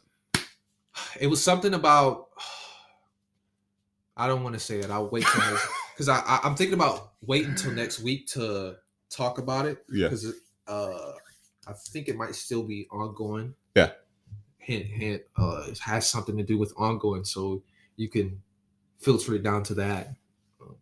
[1.19, 2.29] it was something about.
[4.17, 4.91] I don't want to say it.
[4.91, 8.77] I'll wait till next because I, I I'm thinking about waiting until next week to
[9.09, 10.09] talk about it Yeah.
[10.09, 10.35] because
[10.69, 11.13] uh
[11.67, 13.55] I think it might still be ongoing.
[13.75, 13.91] Yeah.
[14.59, 15.23] Hint, hint.
[15.37, 17.63] Uh, it has something to do with ongoing, so
[17.97, 18.41] you can
[18.99, 20.15] filter it down to that.
[20.61, 20.77] Um,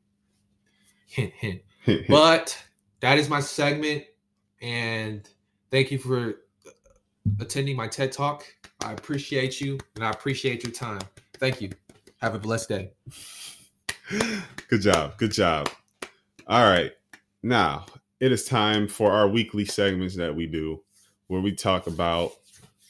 [1.07, 1.63] hint, hint.
[2.09, 2.57] But
[3.01, 4.05] that is my segment,
[4.61, 5.29] and
[5.71, 6.35] thank you for
[7.41, 8.45] attending my TED Talk.
[8.85, 11.01] I appreciate you, and I appreciate your time.
[11.35, 11.71] Thank you.
[12.21, 12.91] Have a blessed day.
[14.69, 15.17] good job.
[15.17, 15.71] Good job.
[16.47, 16.93] All right.
[17.43, 17.87] Now
[18.21, 20.83] it is time for our weekly segments that we do
[21.29, 22.33] where we talk about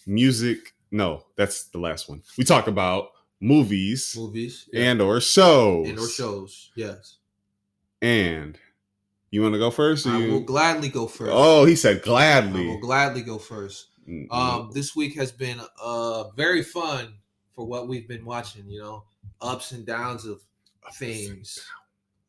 [0.07, 0.75] music.
[0.91, 2.23] No, that's the last one.
[2.39, 3.11] We talk about
[3.41, 5.89] movies Movies and or shows.
[5.89, 6.71] and or shows.
[6.77, 7.17] Yes,
[8.03, 8.59] And
[9.31, 10.07] you want to go first?
[10.07, 11.31] I you- will gladly go first.
[11.35, 12.65] Oh, he said gladly.
[12.65, 13.23] I will gladly.
[13.23, 13.89] go first.
[14.09, 17.15] Mm, Um, this week has been uh very fun
[17.55, 18.67] for what we've been watching.
[18.69, 19.05] You know,
[19.43, 20.41] ups and downs of
[20.95, 21.59] things.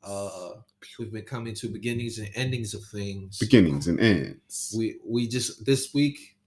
[0.04, 0.52] Uh,
[0.98, 3.38] we've been coming to beginnings and endings of things.
[3.40, 4.74] beginnings and ends.
[4.78, 6.38] We we just this week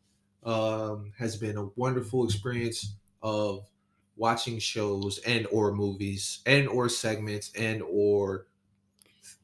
[0.45, 3.65] um has been a wonderful experience of
[4.17, 8.47] watching shows and or movies and or segments and or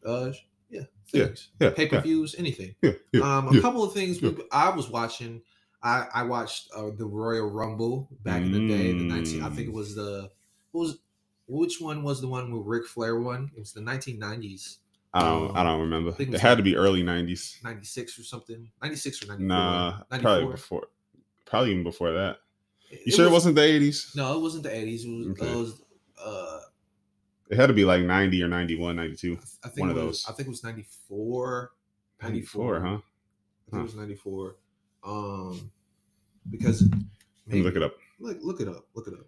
[0.05, 0.33] uh
[0.71, 0.83] yeah
[1.13, 2.75] Yeah, things, yeah, pay per views, anything.
[2.83, 3.61] Yeah, yeah, Um, a yeah.
[3.61, 4.31] couple of things yeah.
[4.31, 5.43] we, I was watching.
[5.83, 8.93] I I watched uh, the Royal Rumble back in the day.
[8.93, 9.75] The nineteen, I think it Mm.
[9.75, 10.31] was the
[10.73, 10.99] what was
[11.49, 13.51] which one was the one with Ric Flair won?
[13.57, 14.79] It was the nineteen nineties,
[15.15, 15.57] I don't.
[15.57, 16.13] I don't remember.
[16.13, 17.63] think it It had like- to be early '90s.
[17.65, 19.49] ninety six or something, ninety six or ninety four.
[19.49, 20.87] Nah, probably before.
[21.47, 22.39] Probably even before that.
[23.05, 24.15] You sure it wasn't the '80s?
[24.17, 25.05] No, it wasn't the eighties.
[25.05, 25.51] It was, Okay.
[25.53, 25.83] it was
[26.23, 26.61] uh,
[27.51, 29.39] It had to be like '90 or '91, '92.
[29.65, 30.31] I think One it of was, those.
[30.31, 31.73] I think it was 94.
[32.23, 32.87] 94, huh?
[32.89, 34.57] I think it was 94.
[35.05, 35.71] Um,
[36.51, 36.83] because
[37.47, 37.95] Let me look it up.
[38.19, 38.87] Look, look it up.
[38.95, 39.27] Look it up.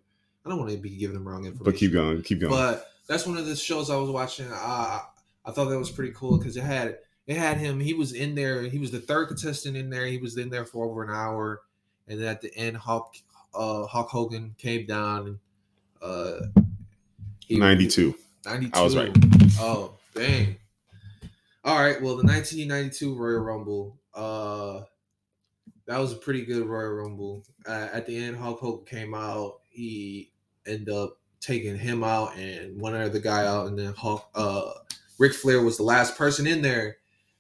[0.51, 1.65] I don't want to be giving them wrong information.
[1.65, 2.23] But keep going.
[2.23, 2.51] Keep going.
[2.51, 4.47] But that's one of the shows I was watching.
[4.53, 5.03] I
[5.45, 6.99] I thought that was pretty cool because it had
[7.29, 7.79] it had him.
[7.79, 8.63] He was in there.
[8.63, 10.07] He was the third contestant in there.
[10.07, 11.63] He was in there for over an hour,
[12.09, 13.15] and then at the end, Hulk
[13.55, 15.39] uh, Hulk Hogan came down and
[16.03, 16.41] uh,
[17.49, 18.17] 92.
[18.45, 18.73] 92.
[18.75, 19.17] I was right.
[19.61, 20.57] Oh, dang.
[21.63, 22.03] All right.
[22.03, 24.01] Well, the 1992 Royal Rumble.
[24.13, 24.83] Uh,
[25.87, 27.45] that was a pretty good Royal Rumble.
[27.65, 29.61] Uh, at the end, Hulk Hogan came out.
[29.69, 30.33] He
[30.67, 34.29] ended up taking him out and one other guy out, and then Hulk.
[34.35, 34.73] Uh,
[35.19, 36.97] Ric Flair was the last person in there,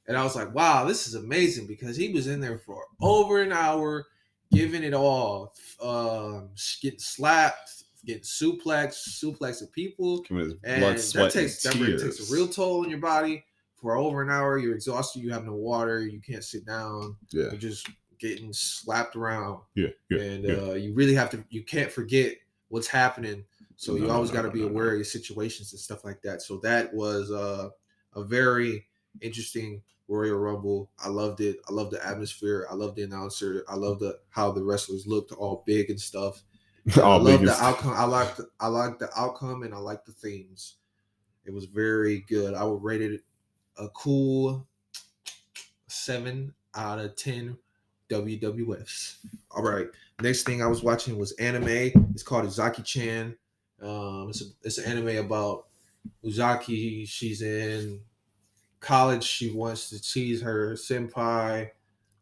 [0.07, 3.41] and I was like, "Wow, this is amazing!" Because he was in there for over
[3.41, 4.07] an hour,
[4.53, 6.51] giving it all, um,
[6.83, 10.21] getting slapped, getting suplex suplex of people.
[10.23, 12.03] Give And blood, that takes that and tears.
[12.03, 13.45] takes a real toll on your body
[13.81, 14.59] for over an hour.
[14.59, 15.23] You're exhausted.
[15.23, 16.07] You have no water.
[16.07, 17.17] You can't sit down.
[17.31, 20.21] Yeah, You're just getting slapped around, yeah, yeah.
[20.21, 20.55] and yeah.
[20.55, 21.43] uh, you really have to.
[21.49, 22.37] You can't forget
[22.71, 23.45] what's happening.
[23.77, 24.73] So you always no, got to no, be no, no.
[24.73, 26.43] aware of your situations and stuff like that.
[26.43, 27.69] So that was uh,
[28.15, 28.87] a very
[29.21, 30.91] interesting Royal Rumble.
[30.99, 31.59] I loved it.
[31.69, 32.67] I loved the atmosphere.
[32.71, 33.65] I loved the announcer.
[33.69, 36.43] I loved the how the wrestlers looked all big and stuff.
[36.97, 37.59] I All love biggest.
[37.59, 37.93] the outcome.
[37.95, 40.77] I like the, I like the outcome and I like the themes.
[41.45, 42.55] It was very good.
[42.55, 43.23] I would rate it
[43.77, 44.67] a cool
[45.89, 47.57] seven out of ten
[48.11, 49.17] WWFs.
[49.51, 49.87] All right.
[50.21, 51.69] Next thing I was watching was anime.
[52.13, 53.35] It's called Uzaki Chan.
[53.81, 55.67] Um, it's a, it's an anime about
[56.25, 57.09] Uzaki.
[57.09, 58.01] She's in
[58.81, 59.25] college.
[59.25, 61.71] She wants to tease her senpai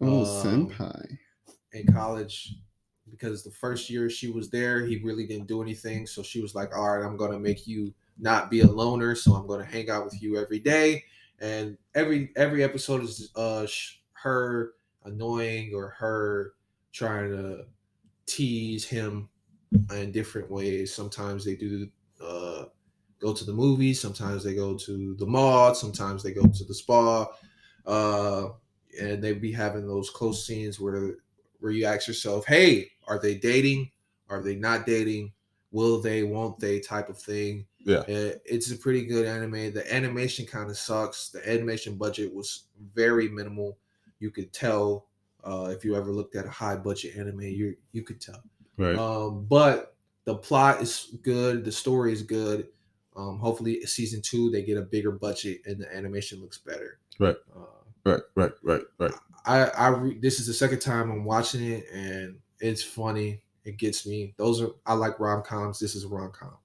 [0.01, 1.19] oh, um, senpai.
[1.73, 2.55] in college
[3.11, 6.07] because the first year she was there, he really didn't do anything.
[6.07, 9.15] So she was like, "All right, I'm gonna make you not be a loner.
[9.15, 11.05] So I'm gonna hang out with you every day."
[11.41, 14.75] And every every episode is uh sh- her
[15.09, 16.55] annoying or her
[16.93, 17.65] trying to
[18.27, 19.29] tease him
[19.93, 20.95] in different ways.
[20.95, 21.89] Sometimes they do
[22.23, 22.65] uh
[23.21, 24.01] go to the movies.
[24.01, 25.75] Sometimes they go to the mall.
[25.75, 27.27] Sometimes they go to the spa.
[27.87, 28.51] Uh,
[29.01, 31.17] and they be having those close scenes where
[31.61, 33.91] where you ask yourself, "Hey, are they dating?
[34.29, 35.33] Are they not dating?
[35.71, 36.23] Will they?
[36.23, 37.67] Won't they?" Type of thing.
[37.79, 37.99] Yeah.
[38.01, 39.73] Uh, it's a pretty good anime.
[39.73, 41.31] The animation kind of sucks.
[41.31, 43.79] The animation budget was very minimal.
[44.21, 45.07] You could tell
[45.45, 48.43] uh, if you ever looked at a high budget anime, you you could tell.
[48.77, 48.97] Right.
[48.97, 49.95] Um, but
[50.25, 51.65] the plot is good.
[51.65, 52.69] The story is good.
[53.17, 56.99] Um, hopefully, season two they get a bigger budget and the animation looks better.
[57.19, 57.37] Right.
[57.57, 57.61] Uh,
[58.05, 58.21] right.
[58.35, 58.53] Right.
[58.63, 58.83] Right.
[58.99, 59.13] Right.
[59.45, 63.41] I I re- this is the second time I'm watching it and it's funny.
[63.65, 64.35] It gets me.
[64.37, 65.81] Those are I like rom coms.
[65.81, 66.57] This is a rom com.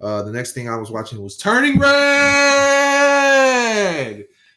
[0.00, 1.94] Uh, the next thing I was watching was Turning Red.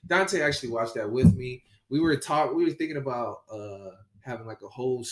[0.07, 1.63] Donte actually watched that with me.
[1.89, 2.53] We were talk.
[2.53, 5.05] We were thinking about uh having like a whole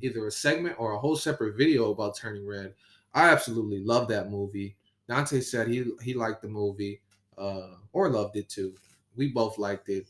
[0.00, 2.74] either a segment or a whole separate video about Turning Red.
[3.14, 4.76] I absolutely love that movie.
[5.08, 7.00] Donte said he he liked the movie
[7.36, 8.74] uh, or loved it too.
[9.16, 10.06] We both liked it.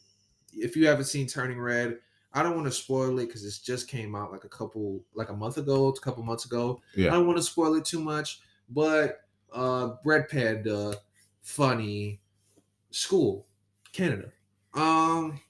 [0.53, 1.99] If you haven't seen Turning Red,
[2.33, 5.31] I don't want to spoil it because it just came out like a couple like
[5.31, 6.81] a month ago, a couple months ago.
[6.95, 7.09] yeah.
[7.09, 9.21] I don't want to spoil it too much, but
[9.53, 10.97] uh Red Panda,
[11.41, 12.21] funny,
[12.91, 13.47] school,
[13.93, 14.33] Canada.
[14.75, 15.41] Um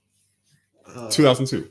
[0.97, 1.71] uh, 2002.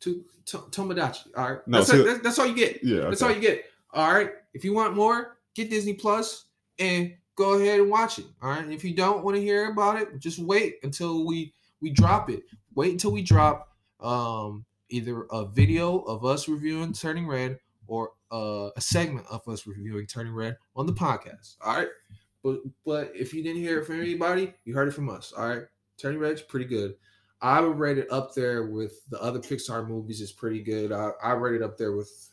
[0.00, 1.28] to, to Tomodachi.
[1.36, 1.68] All right.
[1.68, 2.06] No, that's, it.
[2.06, 2.82] that's, that's all you get.
[2.82, 3.02] Yeah.
[3.02, 3.32] That's okay.
[3.32, 3.64] all you get.
[3.92, 4.30] All right.
[4.52, 6.46] If you want more, get Disney Plus
[6.78, 8.26] and go ahead and watch it.
[8.42, 8.62] All right.
[8.62, 12.30] And if you don't want to hear about it, just wait until we we drop
[12.30, 12.42] it.
[12.74, 18.70] Wait until we drop um either a video of us reviewing Turning Red or uh,
[18.76, 21.56] a segment of us reviewing Turning Red on the podcast.
[21.60, 21.88] All right.
[22.42, 25.32] But but if you didn't hear it from anybody, you heard it from us.
[25.36, 25.62] All right.
[25.96, 26.96] Turning Red's pretty good.
[27.44, 30.20] I would rate it up there with the other Pixar movies.
[30.22, 30.92] It's pretty good.
[30.92, 32.30] I, I rate it up there with.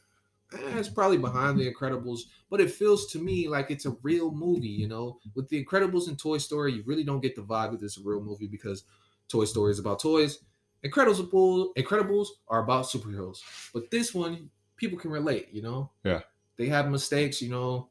[0.54, 4.32] eh, it's probably behind The Incredibles, but it feels to me like it's a real
[4.32, 4.70] movie.
[4.70, 7.84] You know, with The Incredibles and Toy Story, you really don't get the vibe that
[7.84, 8.86] it's a real movie because
[9.28, 10.40] Toy Story is about toys.
[10.84, 13.40] Incredibles, Incredibles are about superheroes,
[13.74, 15.50] but this one people can relate.
[15.52, 16.22] You know, Yeah.
[16.58, 17.42] they have mistakes.
[17.42, 17.90] You know,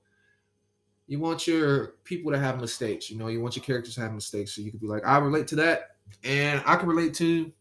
[1.06, 3.10] you want your people to have mistakes.
[3.10, 5.18] You know, you want your characters to have mistakes, so you could be like, I
[5.18, 5.96] relate to that.
[6.24, 7.52] And I can relate to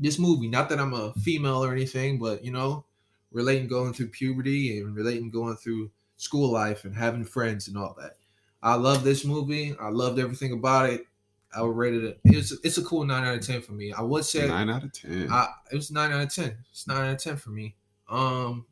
[0.00, 0.48] this movie.
[0.48, 2.84] Not that I'm a female or anything, but you know,
[3.30, 7.94] relating going through puberty and relating going through school life and having friends and all
[7.98, 8.16] that.
[8.62, 9.74] I love this movie.
[9.80, 11.06] I loved everything about it.
[11.54, 12.20] I would rate it.
[12.24, 13.92] It's it's a cool nine out of ten for me.
[13.92, 15.28] I would say Nine out of ten.
[15.30, 16.56] I, it was nine out of ten.
[16.70, 17.74] It's nine out of ten for me.
[18.08, 18.66] Um,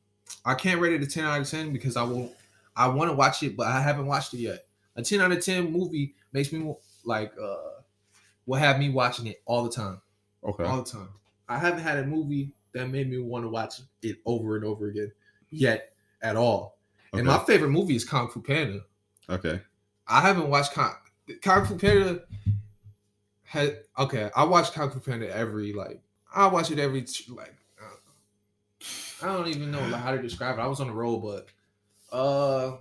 [0.45, 2.33] I can't rate it a ten out of ten because I won't.
[2.75, 4.65] I want to watch it, but I haven't watched it yet.
[4.97, 6.75] A ten out of ten movie makes me
[7.05, 7.80] like uh,
[8.51, 10.01] will have me watching it all the time,
[10.43, 10.65] okay.
[10.65, 11.09] all the time.
[11.49, 14.89] I haven't had a movie that made me want to watch it over and over
[14.89, 15.13] again
[15.51, 16.77] yet at all.
[17.13, 18.81] And my favorite movie is Kung Fu Panda.
[19.29, 19.61] okay.
[20.09, 20.93] I haven't watched Kung,
[21.43, 22.23] Kung Fu Panda.
[23.45, 26.01] Had okay, I watch Kung Fu Panda every like
[26.35, 27.55] I watch it every like
[29.23, 30.63] I don't even know like, how to describe it.
[30.63, 31.47] I was on the road, but
[32.17, 32.79] uh,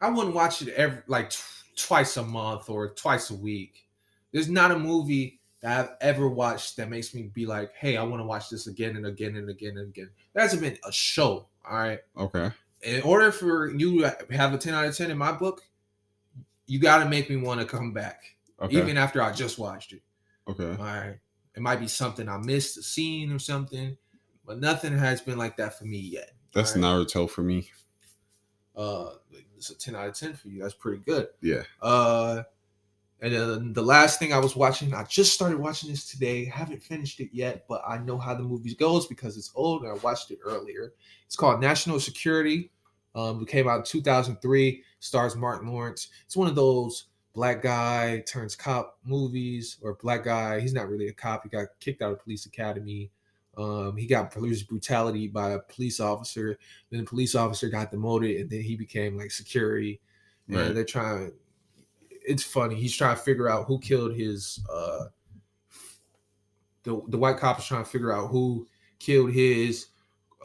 [0.00, 1.32] I wouldn't watch it every like
[1.76, 3.87] twice a month or twice a week.
[4.32, 8.02] There's not a movie that I've ever watched that makes me be like, hey, I
[8.04, 10.10] want to watch this again and again and again and again.
[10.32, 11.48] There hasn't been a show.
[11.68, 12.50] All right Okay.
[12.82, 15.62] in order for you to have a 10 out of 10 in my book,
[16.66, 18.22] you got to make me want to come back,
[18.60, 18.76] Okay.
[18.76, 20.02] even after I just watched it.
[20.48, 20.70] okay.
[20.70, 21.18] All right.
[21.56, 23.96] It might be something I missed, a scene or something,
[24.46, 26.30] but nothing has been like that for me yet.
[26.54, 27.06] That's Alright.
[27.08, 27.68] Naruto for me.
[28.76, 29.10] Uh,
[29.56, 30.62] it's a 10 out of 10 for you.
[30.62, 31.28] That's pretty good.
[31.42, 31.62] Yeah.
[31.82, 32.44] Uh,
[33.20, 36.44] and then the last thing I was watching, I just started watching this today.
[36.44, 39.90] Haven't finished it yet, but I know how the movie goes because it's old and
[39.90, 40.92] I watched it earlier.
[41.26, 42.70] It's called National Security.
[43.14, 44.84] Um, it came out in 2003.
[45.00, 46.08] Stars Martin Lawrence.
[46.26, 50.60] It's one of those black guy turns cop movies, or black guy.
[50.60, 51.42] He's not really a cop.
[51.42, 53.10] He got kicked out of police academy.
[53.56, 56.58] Um, he got police brutality by a police officer.
[56.90, 60.00] Then the police officer got demoted, and then he became like security.
[60.48, 61.32] And they're trying.
[62.28, 62.74] It's funny.
[62.74, 64.60] He's trying to figure out who killed his.
[64.72, 65.06] uh
[66.84, 68.66] The the white cop is trying to figure out who
[68.98, 69.86] killed his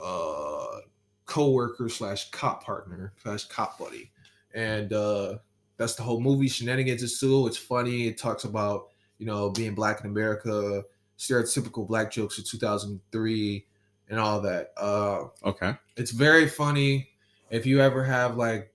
[0.02, 0.80] uh
[1.26, 4.12] co-worker slash cop partner slash cop buddy,
[4.54, 5.38] and uh
[5.78, 6.48] that's the whole movie.
[6.48, 7.48] Shenanigans ensue.
[7.48, 8.08] It's funny.
[8.08, 10.84] It talks about you know being black in America,
[11.18, 13.66] stereotypical black jokes of 2003,
[14.10, 14.72] and all that.
[14.78, 15.74] Uh Okay.
[15.98, 17.10] it's very funny
[17.50, 18.73] if you ever have like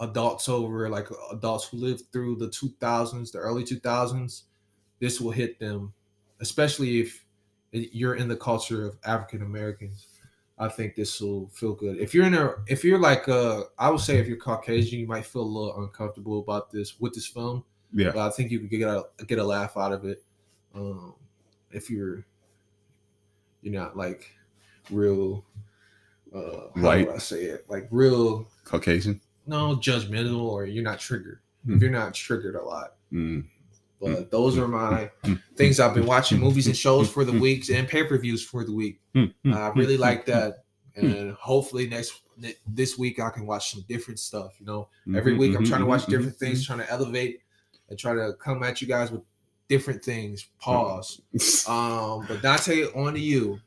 [0.00, 4.42] adults over like adults who lived through the 2000s the early 2000s
[5.00, 5.92] this will hit them
[6.40, 7.24] especially if
[7.72, 10.06] you're in the culture of african americans
[10.58, 13.88] i think this will feel good if you're in a if you're like uh i
[13.88, 17.26] would say if you're caucasian you might feel a little uncomfortable about this with this
[17.26, 18.10] film Yeah.
[18.12, 20.24] but i think you could get a get a laugh out of it
[20.74, 21.14] um
[21.70, 22.24] if you're
[23.62, 24.30] you're not like
[24.90, 25.44] real
[26.34, 27.04] uh how White.
[27.06, 29.20] do I say it like real Caucasian.
[29.46, 31.74] No judgmental or you're not triggered Hmm.
[31.76, 33.44] if you're not triggered a lot Mm.
[34.00, 35.40] but those are my Mm.
[35.56, 39.00] things i've been watching movies and shows for the weeks and pay-per-views for the week
[39.14, 39.32] Mm.
[39.44, 39.54] Mm.
[39.54, 40.64] i really like that
[40.98, 41.06] Hmm.
[41.06, 42.20] and hopefully next
[42.66, 45.68] this week i can watch some different stuff you know Mhm, every week i'm mhm,
[45.68, 47.40] trying to mhm, watch different things trying to elevate
[47.88, 49.22] and try to come at you guys with
[49.68, 51.20] different things pause
[51.68, 53.60] um but donte on to you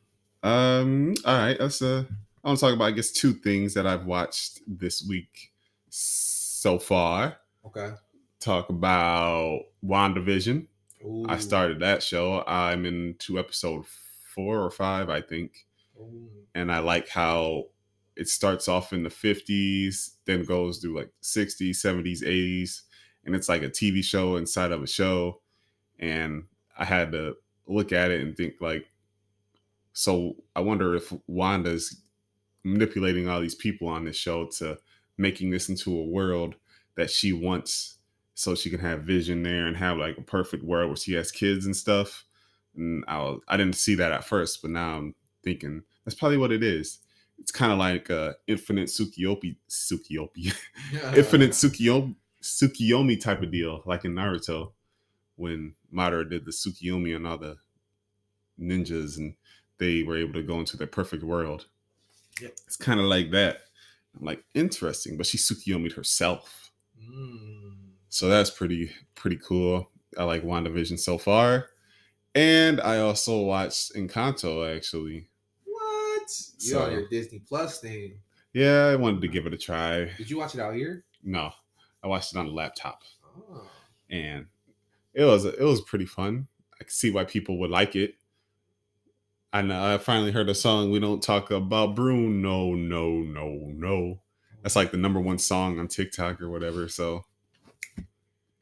[0.44, 1.16] Um.
[1.26, 1.60] All right.
[1.60, 2.04] Uh.
[2.44, 2.86] I want to talk about.
[2.86, 5.52] I guess two things that I've watched this week
[5.98, 7.38] so far.
[7.66, 7.94] okay
[8.40, 10.68] Talk about WandaVision.
[11.28, 12.44] I started that show.
[12.46, 13.86] I'm into episode
[14.36, 15.66] four or five, I think,
[16.00, 16.30] Ooh.
[16.54, 17.66] and I like how
[18.16, 22.82] it starts off in the 50s, then goes through like 60s, 70s, 80s,
[23.26, 25.42] and it's like a TV show inside of a show.
[26.00, 26.46] And
[26.78, 27.36] I had to
[27.68, 28.86] look at it and think like,
[29.94, 32.02] so I wonder if Wanda's
[32.64, 34.78] manipulating all these people on this show to
[35.18, 36.56] making this into a world
[36.96, 37.98] that she wants
[38.34, 41.32] so she can have vision there and have like a perfect world where she has
[41.32, 42.24] kids and stuff.
[42.76, 46.38] And I was, I didn't see that at first, but now I'm thinking that's probably
[46.38, 47.00] what it is.
[47.40, 50.56] It's kind of like uh, infinite Tsukiyomi, Tsukiyomi,
[51.16, 54.72] infinite Tsukiyomi, Tsukiyomi type of deal, like in Naruto,
[55.36, 57.58] when Madara did the Tsukiyomi and all the
[58.60, 59.36] ninjas and
[59.78, 61.66] they were able to go into their perfect world.
[62.42, 62.52] Yep.
[62.66, 63.62] It's kind of like that.
[64.20, 66.72] I'm like, interesting, but she Tsukiyomi'd herself.
[67.02, 67.76] Mm.
[68.10, 69.92] So that's pretty pretty cool.
[70.18, 71.68] I like WandaVision so far.
[72.36, 75.30] And I also watched Encanto actually.
[75.66, 76.22] What?
[76.60, 78.20] You So- on your Disney Plus thing?
[78.54, 80.06] Yeah, I wanted to give it a try.
[80.18, 81.04] Did you watch it out here?
[81.24, 81.52] No,
[82.04, 83.70] I watched it on the laptop, Oh.
[84.10, 84.48] and
[85.14, 86.48] it was it was pretty fun.
[86.80, 88.16] I can see why people would like it.
[89.54, 90.92] I know I finally heard a song.
[90.92, 92.28] We don't talk about Bruno.
[92.30, 93.72] No, no, no.
[93.74, 94.22] No.
[94.62, 96.88] That's like the number one song on TikTok or whatever.
[96.90, 97.24] So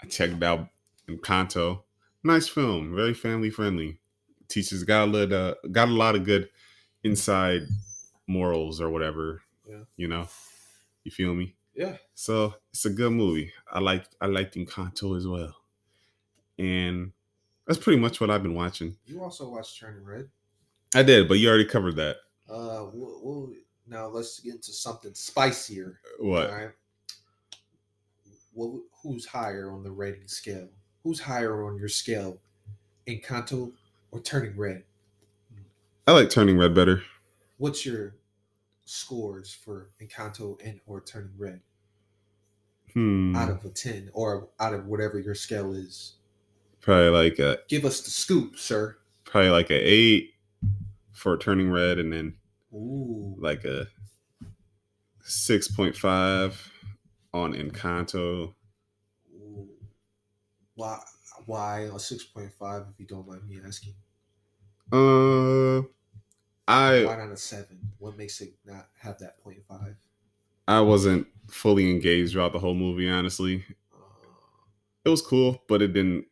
[0.01, 0.69] I checked out
[1.09, 1.81] Encanto.
[2.23, 3.99] nice film, very family friendly.
[4.47, 6.49] Teaches got a lot, uh, got a lot of good
[7.03, 7.61] inside
[8.27, 9.41] morals or whatever.
[9.67, 9.83] Yeah.
[9.97, 10.27] You know,
[11.03, 11.55] you feel me?
[11.73, 11.97] Yeah.
[12.13, 13.51] So it's a good movie.
[13.71, 15.55] I like I liked Encanto as well,
[16.59, 17.11] and
[17.65, 18.97] that's pretty much what I've been watching.
[19.05, 20.29] You also watched Turning Red.
[20.93, 22.17] I did, but you already covered that.
[22.49, 23.51] Uh, we'll, we'll,
[23.87, 25.99] now let's get into something spicier.
[26.19, 26.49] What?
[26.49, 26.69] All right.
[28.53, 30.69] Well, who's higher on the rating scale?
[31.03, 32.39] Who's higher on your scale,
[33.07, 33.71] Encanto
[34.11, 34.83] or Turning Red?
[36.07, 37.01] I like Turning Red better.
[37.57, 38.15] What's your
[38.85, 41.61] scores for Encanto and or Turning Red
[42.93, 43.35] Hmm.
[43.35, 46.13] out of a ten or out of whatever your scale is?
[46.81, 48.97] Probably like a Give us the scoop, sir.
[49.25, 50.34] probably like a eight
[51.15, 52.37] for Turning Red, and then
[52.73, 53.87] Ooh, like a
[55.21, 56.71] six point five
[57.33, 58.55] on Encanto.
[59.31, 59.69] ooh.
[60.75, 61.03] Why?
[61.45, 62.87] Why a six point five?
[62.89, 63.95] If you don't mind me asking.
[64.91, 65.81] Uh,
[66.67, 67.93] I Why not a seven?
[67.99, 69.97] What makes it not have that point five?
[70.67, 73.09] I wasn't fully engaged throughout the whole movie.
[73.09, 74.67] Honestly, Uh,
[75.03, 76.27] it was cool, but it didn't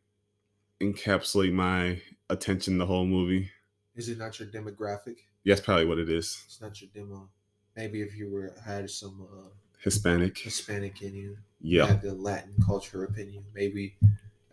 [0.82, 3.52] encapsulate my attention the whole movie.
[3.96, 5.18] Is it not your demographic?
[5.44, 6.44] Yeah, that's probably what it is.
[6.46, 7.30] It's not your demo.
[7.76, 10.38] Maybe if you were had some uh, Hispanic.
[10.38, 11.88] Hispanic in you, you Yeah.
[11.88, 13.44] had the Latin culture opinion.
[13.54, 13.96] Maybe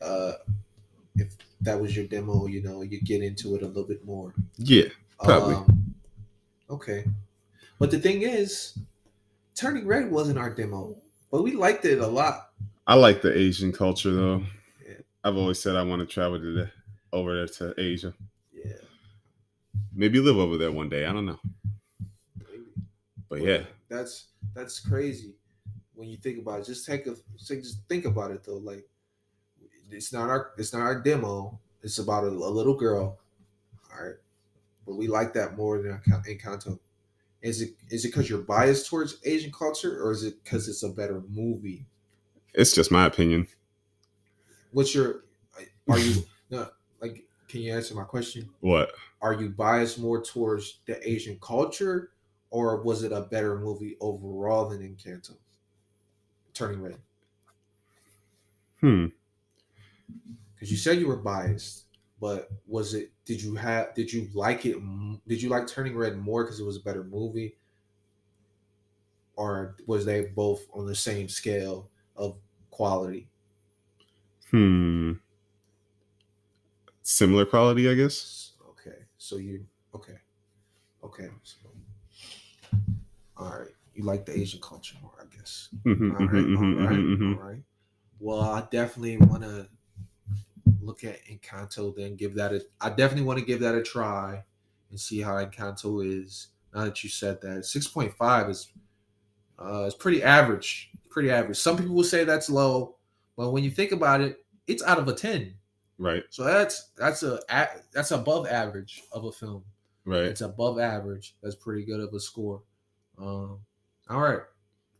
[0.01, 0.33] uh,
[1.17, 4.35] if that was your demo, you know, you get into it a little bit more.
[4.57, 4.85] Yeah.
[5.23, 5.55] Probably.
[5.55, 5.95] Um,
[6.71, 7.05] okay,
[7.79, 8.79] but the thing is,
[9.55, 10.97] Turning Red wasn't our demo,
[11.31, 12.51] but we liked it a lot.
[12.87, 14.43] I like the Asian culture though.
[14.87, 14.95] Yeah.
[15.23, 16.71] I've always said I want to travel to the
[17.13, 18.15] over there to Asia.
[19.95, 21.07] Maybe live over there one day.
[21.07, 21.39] I don't know.
[22.39, 22.65] maybe.
[23.29, 23.63] But yeah.
[23.89, 25.35] that's that's crazy
[25.95, 26.67] when you think about it.
[26.67, 28.57] Just take a just think about it though.
[28.57, 28.87] Like
[29.91, 31.59] it's not our it's not our demo.
[31.83, 33.19] It's about a, a little girl.
[33.93, 34.17] All right,
[34.87, 36.79] but we like that more than Enca- Encanto.
[37.43, 40.83] Is it is it because you're biased towards Asian culture, or is it because it's
[40.83, 41.87] a better movie?
[42.55, 43.47] It's just my opinion.
[44.73, 45.25] What's your
[45.89, 46.69] are you no
[47.01, 47.25] like?
[47.49, 48.49] Can you answer my question?
[48.61, 48.93] What?
[49.23, 52.13] Are you biased more towards the Asian culture,
[52.51, 55.37] or was it a better movie overall than Encanto?
[56.55, 57.01] Turning Red.
[58.81, 59.07] Hmm.
[60.55, 61.87] because you said you were biased
[62.21, 64.77] but was it did you have did you like it
[65.27, 67.57] did you like turning red more because it was a better movie
[69.37, 72.39] or was they both on the same scale of
[72.71, 73.29] quality
[74.51, 75.13] Hmm.
[77.03, 78.50] Similar quality, I guess.
[79.21, 79.65] So you
[79.95, 80.17] okay.
[81.05, 81.57] Okay so,
[83.37, 85.69] all right you like the asian culture more i guess.
[85.85, 87.37] Mhm, all right mhm, all right mhm, mhm.
[87.37, 87.63] all right
[88.19, 89.69] well i definitely want to
[90.81, 94.43] look at encanto then give that a i definitely want to give that a try
[94.91, 97.65] and see how encanto is now that you said that.
[97.65, 98.73] 6.5 is
[99.59, 101.57] uh it's pretty average pretty average.
[101.59, 102.97] Some people will say that's low
[103.37, 105.55] but when you think about it it's out of a 10
[106.01, 106.25] Right.
[106.31, 107.41] so that's that's a
[107.93, 109.63] that's above average of a film
[110.07, 110.25] Right.
[110.25, 112.63] it's above average that's pretty good of a score
[113.19, 113.59] um
[114.09, 114.41] all right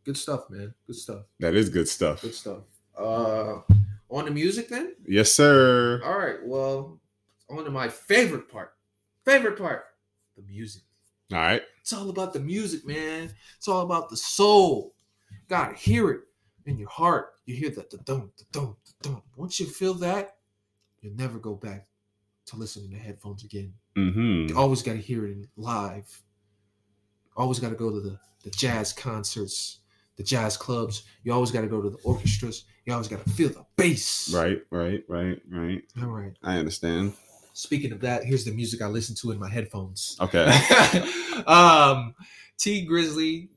[0.05, 2.21] good stuff man good stuff That is good stuff.
[2.23, 2.63] Good stuff.
[2.97, 3.61] Uh,
[4.11, 4.95] on the music then.
[5.07, 6.03] Yes, sir.
[6.05, 6.37] All right.
[6.45, 7.01] Well,
[7.49, 8.73] on to my favorite part.
[9.25, 9.85] Favorite part.
[10.37, 10.83] The music.
[11.33, 11.63] All right.
[11.81, 13.31] It's all about the music, man.
[13.57, 14.95] It's all about the soul.
[15.49, 16.21] Gotta hear it
[16.67, 17.35] in your heart.
[17.47, 19.23] You hear that the dum the dum the dum.
[19.37, 20.37] Once you feel that,
[21.01, 21.87] you'll never go back
[22.47, 23.75] to listening to headphones again.
[23.97, 24.49] Mm-hmm.
[24.49, 26.23] You always got to hear it live.
[27.37, 29.81] Always got to go to the, the jazz concerts,
[30.17, 31.05] the jazz clubs.
[31.23, 32.65] You always got to go to the orchestras.
[32.85, 34.33] You always got to feel the bass.
[34.35, 34.63] Right.
[34.71, 35.05] Right.
[35.09, 35.41] Right.
[35.49, 35.83] Right.
[36.03, 36.33] All right.
[36.43, 37.15] I understand.
[37.53, 40.17] Speaking of that, here's the music I listen to in my headphones.
[40.21, 40.45] Okay.
[41.47, 42.15] um,
[42.59, 43.49] Tee Grizzley,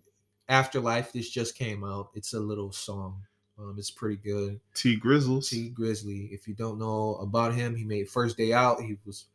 [0.50, 1.12] Afterlife.
[1.12, 2.10] This just came out.
[2.14, 3.24] It's a little song.
[3.58, 4.60] Um, it's pretty good.
[4.74, 5.50] T Grizzles.
[5.50, 6.32] Tee Grizzley.
[6.32, 8.82] If you don't know about him, he made First Day Out.
[8.82, 9.26] He was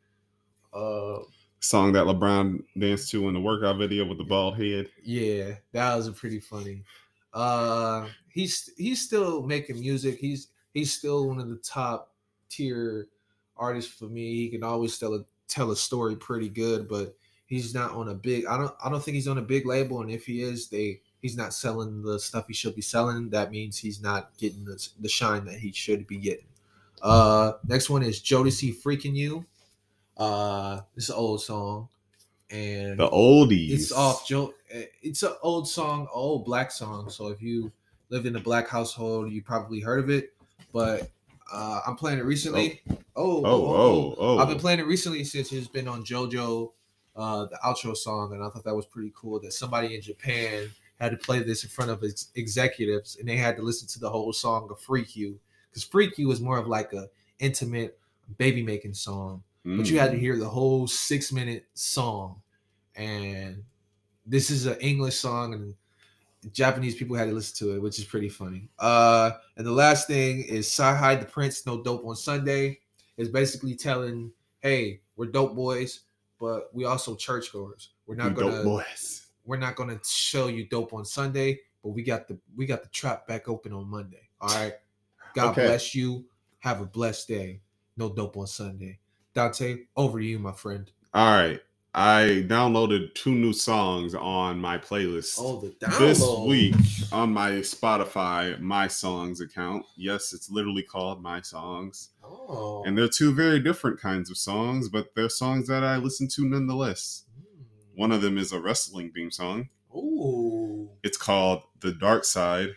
[0.75, 1.19] uh
[1.61, 4.89] Song that LeBron danced to in the workout video with the bald head.
[5.03, 6.85] Yeah, that was a pretty funny.
[7.33, 10.19] Uh he's he's still making music.
[10.19, 12.15] He's he's still one of the top
[12.49, 13.09] tier
[13.57, 14.35] artists for me.
[14.37, 17.17] He can always tell a tell a story pretty good, but
[17.47, 20.03] he's not on a big I don't I don't think he's on a big label
[20.03, 23.31] and if he is, they he's not selling the stuff he should be selling.
[23.31, 26.47] That means he's not getting the, the shine that he should be getting.
[27.03, 29.45] Uh next one is Jodeci Freaking You.
[30.17, 31.89] Uh it's an old song
[32.51, 33.71] and The oldies.
[33.73, 34.55] it's off Joe.
[35.03, 37.09] It's an old song, old black song.
[37.11, 37.71] So if you
[38.11, 40.35] lived in a black household, you probably heard of it.
[40.73, 41.11] But
[41.51, 42.83] Uh, I'm playing it recently.
[43.17, 44.39] Oh, Oh, oh, oh.
[44.39, 46.73] I've been playing it recently since it's been on JoJo,
[47.17, 50.71] uh, the outro song, and I thought that was pretty cool that somebody in Japan
[51.01, 54.01] had to play this in front of its executives, and they had to listen to
[54.01, 55.39] the whole song of "Freak You"
[55.71, 57.99] because "Freak You" is more of like a intimate
[58.37, 60.21] baby making song, but you had to Mm.
[60.21, 62.43] hear the whole six minute song,
[62.97, 63.63] and
[64.27, 65.75] this is an English song, and
[66.53, 68.69] Japanese people had to listen to it, which is pretty funny.
[68.79, 72.81] Uh, and the last thing is CyHi the Prynce, No Dope on Sunday.
[73.17, 74.31] Is basically telling,
[74.61, 76.03] hey, we're dope boys,
[76.39, 77.91] but we also churchgoers.
[78.07, 79.27] We're not You gonna dope boys.
[79.49, 82.91] We're not gonna show you dope on Sunday, but we got the we got the
[82.91, 84.29] trap back open on Monday.
[84.43, 84.75] All right.
[85.35, 85.67] God Okay.
[85.67, 86.27] bless you.
[86.59, 87.63] Have a blessed day.
[87.97, 88.99] No dope on Sunday.
[89.35, 90.91] Donte, over to you, my friend.
[91.15, 91.63] All right.
[91.95, 95.37] I downloaded two new songs on my playlist.
[95.39, 96.75] Oh, the this week
[97.11, 99.87] on my Spotify My Songs account.
[99.97, 102.11] Yes, it's literally called My Songs.
[102.23, 102.83] Oh.
[102.85, 106.45] And they're two very different kinds of songs, but they're songs that I listen to
[106.45, 107.25] nonetheless.
[107.99, 109.71] One of them is a wrestling theme song.
[109.93, 110.89] Ooh.
[111.03, 112.69] It's called The Dark Side.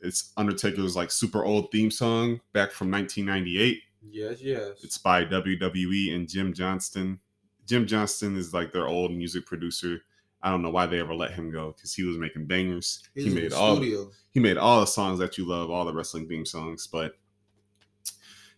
[0.00, 3.80] It's Undertaker's like super old theme song back from 1998.
[4.10, 4.70] Yes, yes.
[4.82, 7.20] It's by WWE and Jim Johnston.
[7.64, 10.00] Jim Johnston is like their old music producer.
[10.42, 13.04] I don't know why they ever let him go because he was making bangers.
[13.14, 14.10] He's he made all studio.
[14.32, 16.88] he made all the songs that you love, all the wrestling theme songs.
[16.88, 17.12] But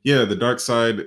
[0.05, 1.03] yeah, the Dark Side.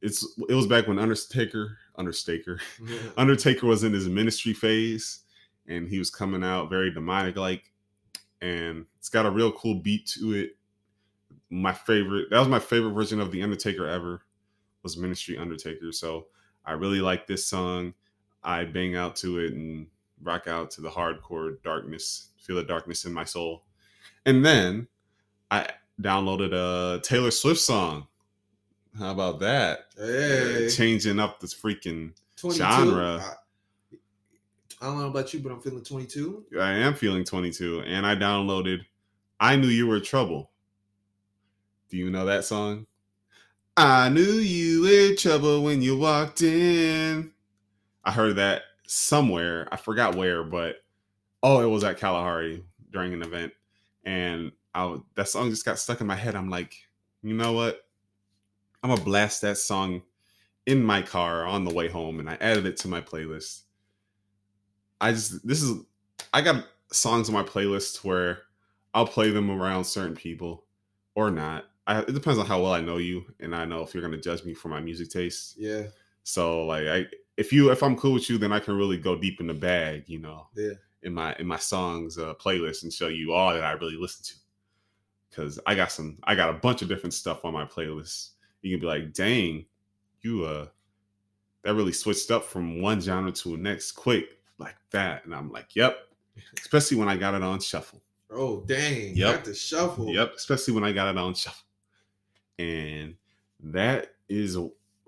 [0.00, 2.98] It's it was back when Undertaker, Undertaker, Yeah.
[3.16, 5.20] Undertaker was in his ministry phase,
[5.66, 7.72] and he was coming out very demonic like,
[8.40, 10.56] and it's got a real cool beat to it.
[11.50, 14.22] My favorite, that was my favorite version of the Undertaker ever,
[14.82, 15.92] was Ministry Undertaker.
[15.92, 16.26] So
[16.64, 17.94] I really like this song.
[18.42, 19.86] I bang out to it and
[20.22, 23.64] rock out to the hardcore darkness, feel the darkness in my soul.
[24.24, 24.88] And then
[25.50, 25.68] I
[26.00, 28.06] downloaded a Taylor Swift song.
[28.98, 29.86] How about that?
[29.96, 30.68] Hey.
[30.70, 32.58] Changing up this freaking 22.
[32.58, 33.20] genre.
[33.22, 33.96] I,
[34.80, 36.46] I don't know about you, but I'm feeling 22.
[36.60, 38.80] I am feeling 22, and I downloaded
[39.38, 40.50] I Knew You Were Trouble.
[41.88, 42.86] Do you know that song?
[43.76, 47.32] I knew you were trouble when you walked in.
[48.04, 49.68] I heard that somewhere.
[49.70, 50.76] I forgot where, but
[51.42, 53.52] oh, it was at Kalahari during an event.
[54.04, 56.34] And I that song just got stuck in my head.
[56.34, 56.74] I'm like,
[57.22, 57.85] you know what?
[58.86, 60.02] I'm gonna blast that song
[60.66, 63.62] in my car on the way home, and I added it to my playlist.
[65.00, 65.80] I just this is
[66.32, 68.42] I got songs on my playlist where
[68.94, 70.66] I'll play them around certain people
[71.16, 71.64] or not.
[71.88, 74.18] I, it depends on how well I know you, and I know if you're gonna
[74.20, 75.56] judge me for my music taste.
[75.58, 75.86] Yeah.
[76.22, 77.06] So like, I
[77.36, 79.54] if you if I'm cool with you, then I can really go deep in the
[79.54, 80.74] bag, you know, Yeah.
[81.02, 84.24] in my in my songs uh, playlist and show you all that I really listen
[84.26, 84.34] to.
[85.28, 88.30] Because I got some, I got a bunch of different stuff on my playlist.
[88.66, 89.66] You can be like, dang,
[90.22, 90.66] you uh,
[91.62, 95.52] that really switched up from one genre to the next quick like that, and I'm
[95.52, 95.98] like, yep.
[96.58, 98.02] Especially when I got it on shuffle.
[98.30, 99.16] Oh, dang.
[99.16, 99.34] Yep.
[99.36, 100.12] Got the shuffle.
[100.12, 101.64] Yep, especially when I got it on shuffle.
[102.58, 103.14] And
[103.60, 104.58] that is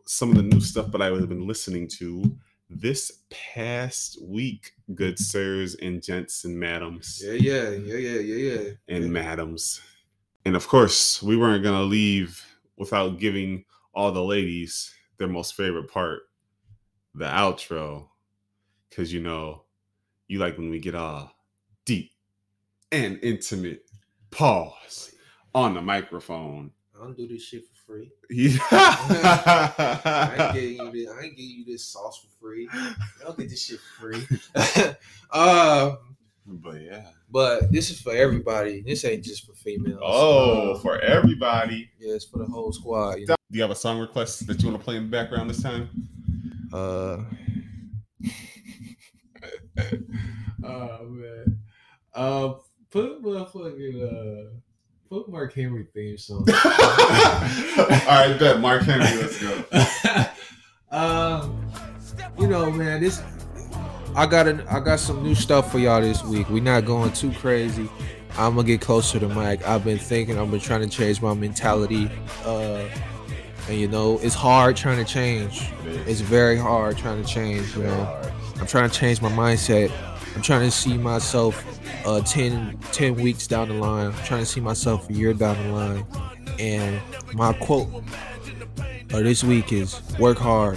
[0.07, 2.35] some of the new stuff that I would have been listening to
[2.71, 8.71] this past week, good sirs and gents and madams Yeah, yeah, yeah, yeah, yeah, yeah.
[8.89, 9.81] and madams.
[10.45, 12.45] And of course, we weren't going to leave
[12.79, 13.65] without giving
[13.95, 16.23] all the ladies their most favorite part,
[17.15, 18.09] the outro.
[18.89, 19.65] Because, you know,
[20.29, 21.33] you like when we get all
[21.85, 22.13] deep
[22.93, 23.91] and intimate
[24.31, 25.15] pause
[25.55, 26.71] on the microphone.
[26.95, 28.11] I don't do this shit for free.
[28.71, 30.33] I Yeah.
[30.45, 31.11] ain't getting you this.
[31.11, 32.69] I ain't you this sauce for free.
[32.73, 34.27] I don't get this shit for free.
[35.33, 35.99] um,
[36.49, 37.07] but yeah.
[37.31, 38.83] but this is for everybody.
[38.83, 40.01] This ain't just for females.
[40.03, 41.91] Oh, Uh, for everybody.
[41.99, 43.21] yeah, it's for the whole squad.
[43.21, 43.37] You know?
[43.51, 45.63] Do you have a song request that you want to play in the background this
[45.63, 45.89] time?
[46.73, 47.19] Uh.
[50.65, 51.59] oh man.
[52.15, 52.55] Uh,
[52.91, 54.51] put motherfucking uh,
[55.09, 56.47] put Mark Henry theme song.
[56.65, 56.67] All
[58.09, 58.61] right, bet.
[58.61, 59.65] Mark Henry, let's go.
[60.97, 61.71] um,
[62.39, 63.23] you know, man, this
[64.19, 66.51] I got an, I got some new stuff for y'all this week.
[66.51, 67.89] We're not going too crazy.
[68.37, 69.65] I'm gonna get closer to Mike.
[69.65, 70.37] I've been thinking.
[70.37, 72.11] I've been trying to change my mentality.
[72.45, 72.85] Uh,
[73.69, 75.71] and you know, it's hard trying to change.
[75.85, 77.77] It's very hard trying to change.
[77.77, 78.21] You know,
[78.59, 79.93] I'm trying to change my mindset.
[80.35, 84.07] I'm trying to see myself uh 10, 10 weeks down the line.
[84.07, 86.05] I'm trying to see myself a year down the line.
[86.59, 87.01] And
[87.35, 87.87] my quote
[89.13, 90.77] of this week is work hard.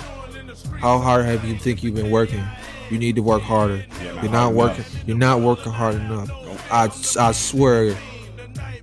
[0.79, 2.45] How hard have you think you've been working?
[2.91, 3.85] You need to work harder.
[4.03, 4.83] Yeah, You're not working.
[4.85, 5.07] enough.
[5.07, 6.29] You're not working hard enough.
[6.71, 6.85] I,
[7.19, 7.95] I swear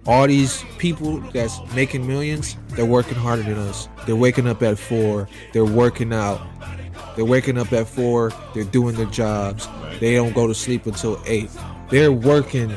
[0.06, 3.88] all these people that's making millions, they're working harder than us.
[4.06, 5.28] They're waking up at four.
[5.52, 6.40] They're working out.
[7.16, 8.32] They're waking up at four.
[8.54, 9.66] They're doing their jobs.
[9.66, 10.00] Right.
[10.00, 11.50] They don't go to sleep until eight.
[11.90, 12.74] They're working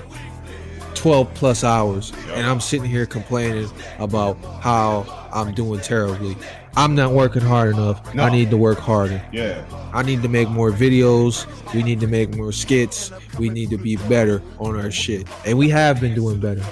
[0.96, 2.12] 12 plus hours.
[2.34, 3.70] And I'm sitting here complaining
[4.00, 6.36] about how I'm doing terribly.
[6.78, 8.14] I'm not working hard enough.
[8.16, 8.24] No.
[8.24, 9.22] I need to work harder.
[9.32, 9.64] Yeah.
[9.94, 11.46] I need to make more videos.
[11.74, 13.12] We need to make more skits.
[13.38, 15.28] We need to be better on our shit.
[15.46, 16.64] And we have been doing better.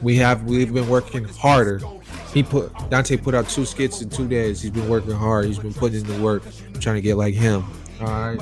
[0.00, 1.80] We have we've been working harder.
[2.32, 4.60] He put Donte put out two skits in two days.
[4.62, 5.46] He's been working hard.
[5.46, 6.44] He's been putting in the work.
[6.72, 7.64] I'm trying to get like him.
[8.00, 8.38] All right.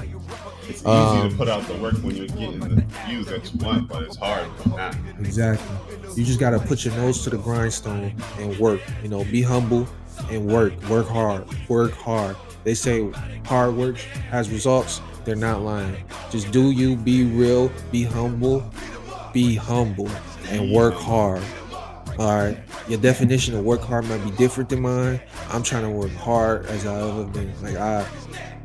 [0.68, 3.64] It's easy Um, to put out the work when you're getting the views that you
[3.64, 4.46] want, but it's hard.
[5.20, 5.76] Exactly.
[6.16, 8.80] You just gotta put your nose to the grindstone and work.
[9.02, 9.88] You know, be humble
[10.30, 10.72] and work.
[10.88, 11.46] Work hard.
[11.68, 12.36] Work hard.
[12.64, 13.10] They say
[13.44, 13.96] hard work
[14.30, 15.00] has results.
[15.24, 16.04] They're not lying.
[16.30, 16.96] Just do you.
[16.96, 17.70] Be real.
[17.90, 18.68] Be humble.
[19.32, 20.10] Be humble
[20.48, 21.42] and work hard.
[22.18, 22.58] All right.
[22.88, 25.20] Your definition of work hard might be different than mine.
[25.50, 27.52] I'm trying to work hard as I ever been.
[27.62, 28.06] Like I,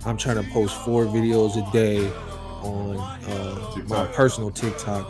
[0.05, 2.07] I'm trying to post four videos a day
[2.61, 5.05] on uh, my personal TikTok.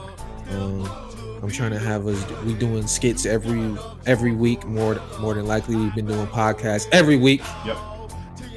[0.50, 1.11] Um,
[1.42, 2.44] I'm trying to have us.
[2.44, 3.76] We doing skits every
[4.06, 4.66] every week.
[4.66, 7.42] More more than likely, we've been doing podcasts every week.
[7.66, 7.78] Yep.
[7.78, 8.12] All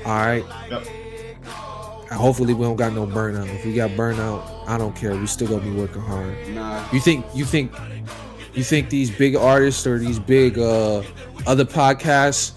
[0.04, 0.44] right.
[0.70, 0.86] Yep.
[2.12, 3.48] Hopefully, we don't got no burnout.
[3.54, 5.16] If we got burnout, I don't care.
[5.16, 6.36] We still gonna be working hard.
[6.48, 6.84] Nah.
[6.92, 7.72] You think you think
[8.52, 11.02] you think these big artists or these big uh
[11.46, 12.52] other podcasts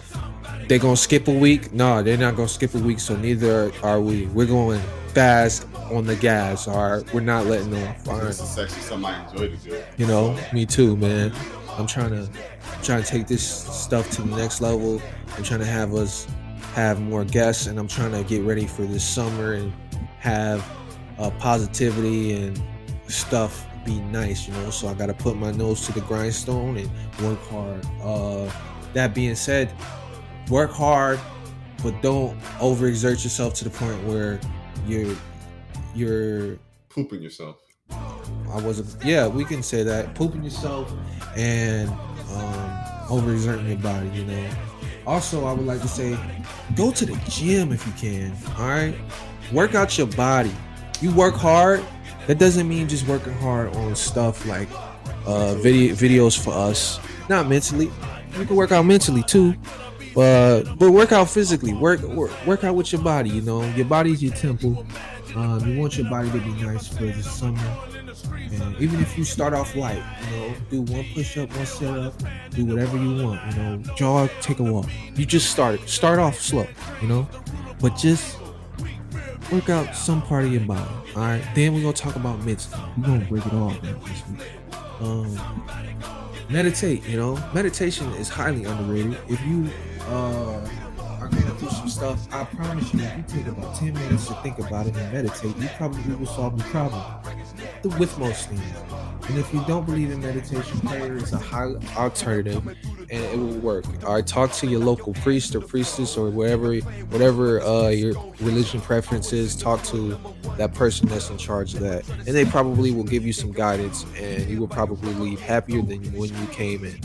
[0.67, 1.71] they gonna skip a week?
[1.73, 2.99] No, they're not gonna skip a week.
[2.99, 4.25] So neither are we.
[4.27, 4.81] We're going
[5.13, 6.67] fast on the gas.
[6.67, 8.07] All right, we're not letting off.
[8.07, 8.25] All right.
[8.25, 9.83] This is actually something I enjoy to do.
[9.97, 11.33] You know, me too, man.
[11.77, 12.29] I'm trying to
[12.83, 15.01] trying to take this stuff to the next level.
[15.35, 16.27] I'm trying to have us
[16.73, 19.73] have more guests, and I'm trying to get ready for this summer and
[20.19, 20.65] have
[21.19, 22.61] uh, positivity and
[23.07, 24.69] stuff be nice, you know.
[24.69, 27.85] So I got to put my nose to the grindstone and work hard.
[28.01, 28.51] Uh,
[28.93, 29.73] that being said,
[30.49, 31.19] work hard,
[31.81, 34.39] but don't overexert yourself to the point where
[34.85, 35.15] you're
[35.97, 36.59] you're
[36.97, 37.57] Pooping yourself.
[37.91, 39.05] I wasn't.
[39.05, 40.15] Yeah, we can say that.
[40.15, 40.91] Pooping yourself
[41.35, 44.09] and um, overexerting your body.
[44.09, 44.49] You know.
[45.05, 46.17] Also, I would like to say,
[46.75, 48.35] go to the gym if you can.
[48.57, 48.95] All right,
[49.53, 50.51] work out your body.
[50.99, 51.85] You work hard.
[52.25, 54.67] That doesn't mean just working hard on stuff like
[55.27, 56.99] uh, video videos for us.
[57.29, 57.91] Not mentally.
[58.39, 59.53] You can work out mentally too.
[60.15, 61.73] But but work out physically.
[61.73, 63.29] Work work work out with your body.
[63.29, 64.83] You know, your body's your temple.
[65.35, 67.59] Um, you want your body to be nice for the summer.
[68.35, 70.01] And even if you start off light,
[70.31, 72.13] you know, do one push up, one sit up,
[72.51, 74.87] do whatever you want, you know, jog, take a walk.
[75.15, 75.87] You just start it.
[75.89, 76.67] start off slow,
[77.01, 77.27] you know,
[77.79, 78.37] but just
[79.51, 80.89] work out some part of your body.
[81.15, 81.43] All right.
[81.55, 82.83] Then we're gonna talk about mentally.
[82.97, 84.41] We're gonna break it all this week.
[84.99, 85.63] Um,
[86.49, 87.05] meditate.
[87.07, 89.17] You know, meditation is highly underrated.
[89.29, 89.69] If you
[90.07, 90.67] uh
[91.27, 94.33] are going through some stuff, I promise you, if you take about ten minutes to
[94.35, 97.03] think about it and meditate, you probably will solve your problem.
[97.81, 98.61] The- With most things.
[99.29, 102.65] And if you don't believe in meditation, prayer is a high alternative,
[103.09, 103.85] and it will work.
[104.03, 109.33] Right, talk to your local priest or priestess or wherever, whatever uh, your religion preference
[109.33, 109.55] is.
[109.55, 110.17] Talk to
[110.57, 114.05] that person that's in charge of that, and they probably will give you some guidance,
[114.17, 116.99] and you will probably leave happier than when you came in.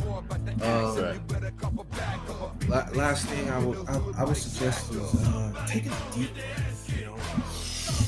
[0.63, 1.82] Um.
[2.73, 6.89] La- last thing I would I, I would suggest is uh, taking a deep breath.
[6.97, 7.27] You know,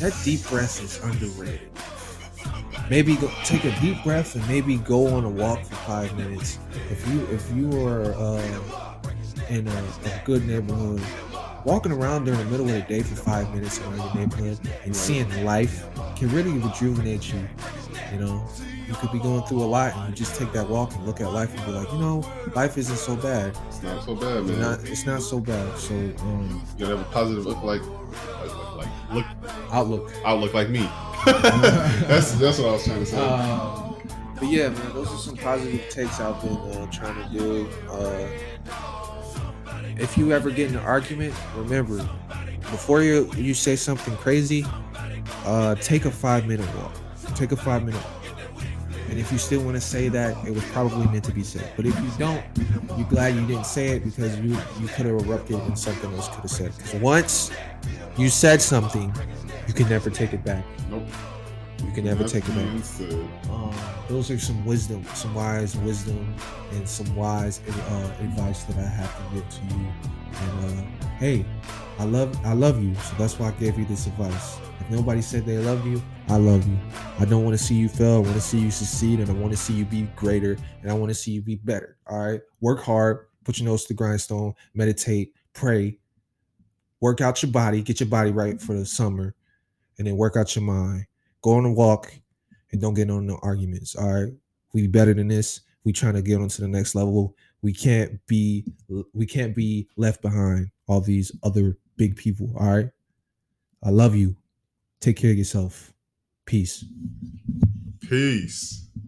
[0.01, 1.73] that deep breath is underrated.
[2.91, 6.59] Maybe go, take a deep breath and maybe go on a walk for five minutes.
[6.91, 8.63] If you if you are uh,
[9.49, 11.11] in a, a good neighborhood,
[11.65, 14.97] walking around during the middle of the day for five minutes around your neighborhood and
[14.97, 17.51] seeing life can really rejuvenate you.
[18.11, 18.49] You know,
[18.87, 21.21] you could be going through a lot and you just take that walk and look
[21.21, 22.25] at life and be like, you know,
[22.55, 23.57] life isn't so bad.
[23.69, 24.61] It's not so bad, It's man.
[24.61, 25.79] not it's not so bad.
[25.79, 29.27] So um, you gotta have a positive look like, like, like look
[29.73, 30.13] outlook.
[30.25, 30.89] outlook like me.
[31.25, 33.19] that's that's what I was trying to say.
[33.19, 33.97] Um,
[34.39, 37.69] but yeah, man, those are some positive takes I've been uh, trying to do.
[37.89, 38.29] Uh,
[39.97, 41.99] if you ever get in an argument, remember
[42.71, 44.67] before you you say something crazy,
[45.45, 46.93] uh, take a five minute walk.
[47.35, 48.03] Take a five minute.
[48.03, 48.24] Walk.
[49.11, 51.73] And if you still want to say that, it was probably meant to be said.
[51.77, 52.43] But if you don't,
[52.97, 56.29] you're glad you didn't say it because you you could have erupted and something else
[56.29, 56.73] could have said.
[56.77, 57.51] Because once
[58.17, 59.15] you said something,
[59.69, 60.65] you can never take it back.
[60.91, 61.05] nope.
[61.85, 63.51] You can never take it back.
[63.51, 63.75] Um,
[64.09, 66.35] those are some wisdom, some wise wisdom,
[66.73, 69.87] and some wise uh, advice that I have to give to you.
[70.41, 70.83] And uh,
[71.19, 71.45] hey,
[71.99, 72.95] I love I love you.
[72.95, 74.57] So that's why I gave you this advice.
[74.85, 76.77] If nobody said they love you, I love you.
[77.19, 78.17] I don't want to see you fail.
[78.17, 80.91] I want to see you succeed and I want to see you be greater and
[80.91, 81.97] I want to see you be better.
[82.07, 82.43] All right.
[82.61, 85.99] Work hard, put your nose to the grindstone, meditate, pray,
[87.01, 89.35] work out your body, get your body right for the summer,
[89.97, 91.07] and then work out your mind.
[91.41, 92.13] Go on a walk
[92.73, 93.97] and don't get on no arguments.
[93.97, 94.33] All right.
[94.75, 95.63] We be better than this.
[95.85, 97.37] We trying to get on to the next level.
[97.63, 98.67] We can't be
[99.15, 102.53] we can't be left behind all these other big people.
[102.59, 102.91] All right.
[103.83, 104.37] I love you.
[105.01, 105.93] Take care of yourself.
[106.47, 106.85] Peace.
[108.01, 108.84] Peace.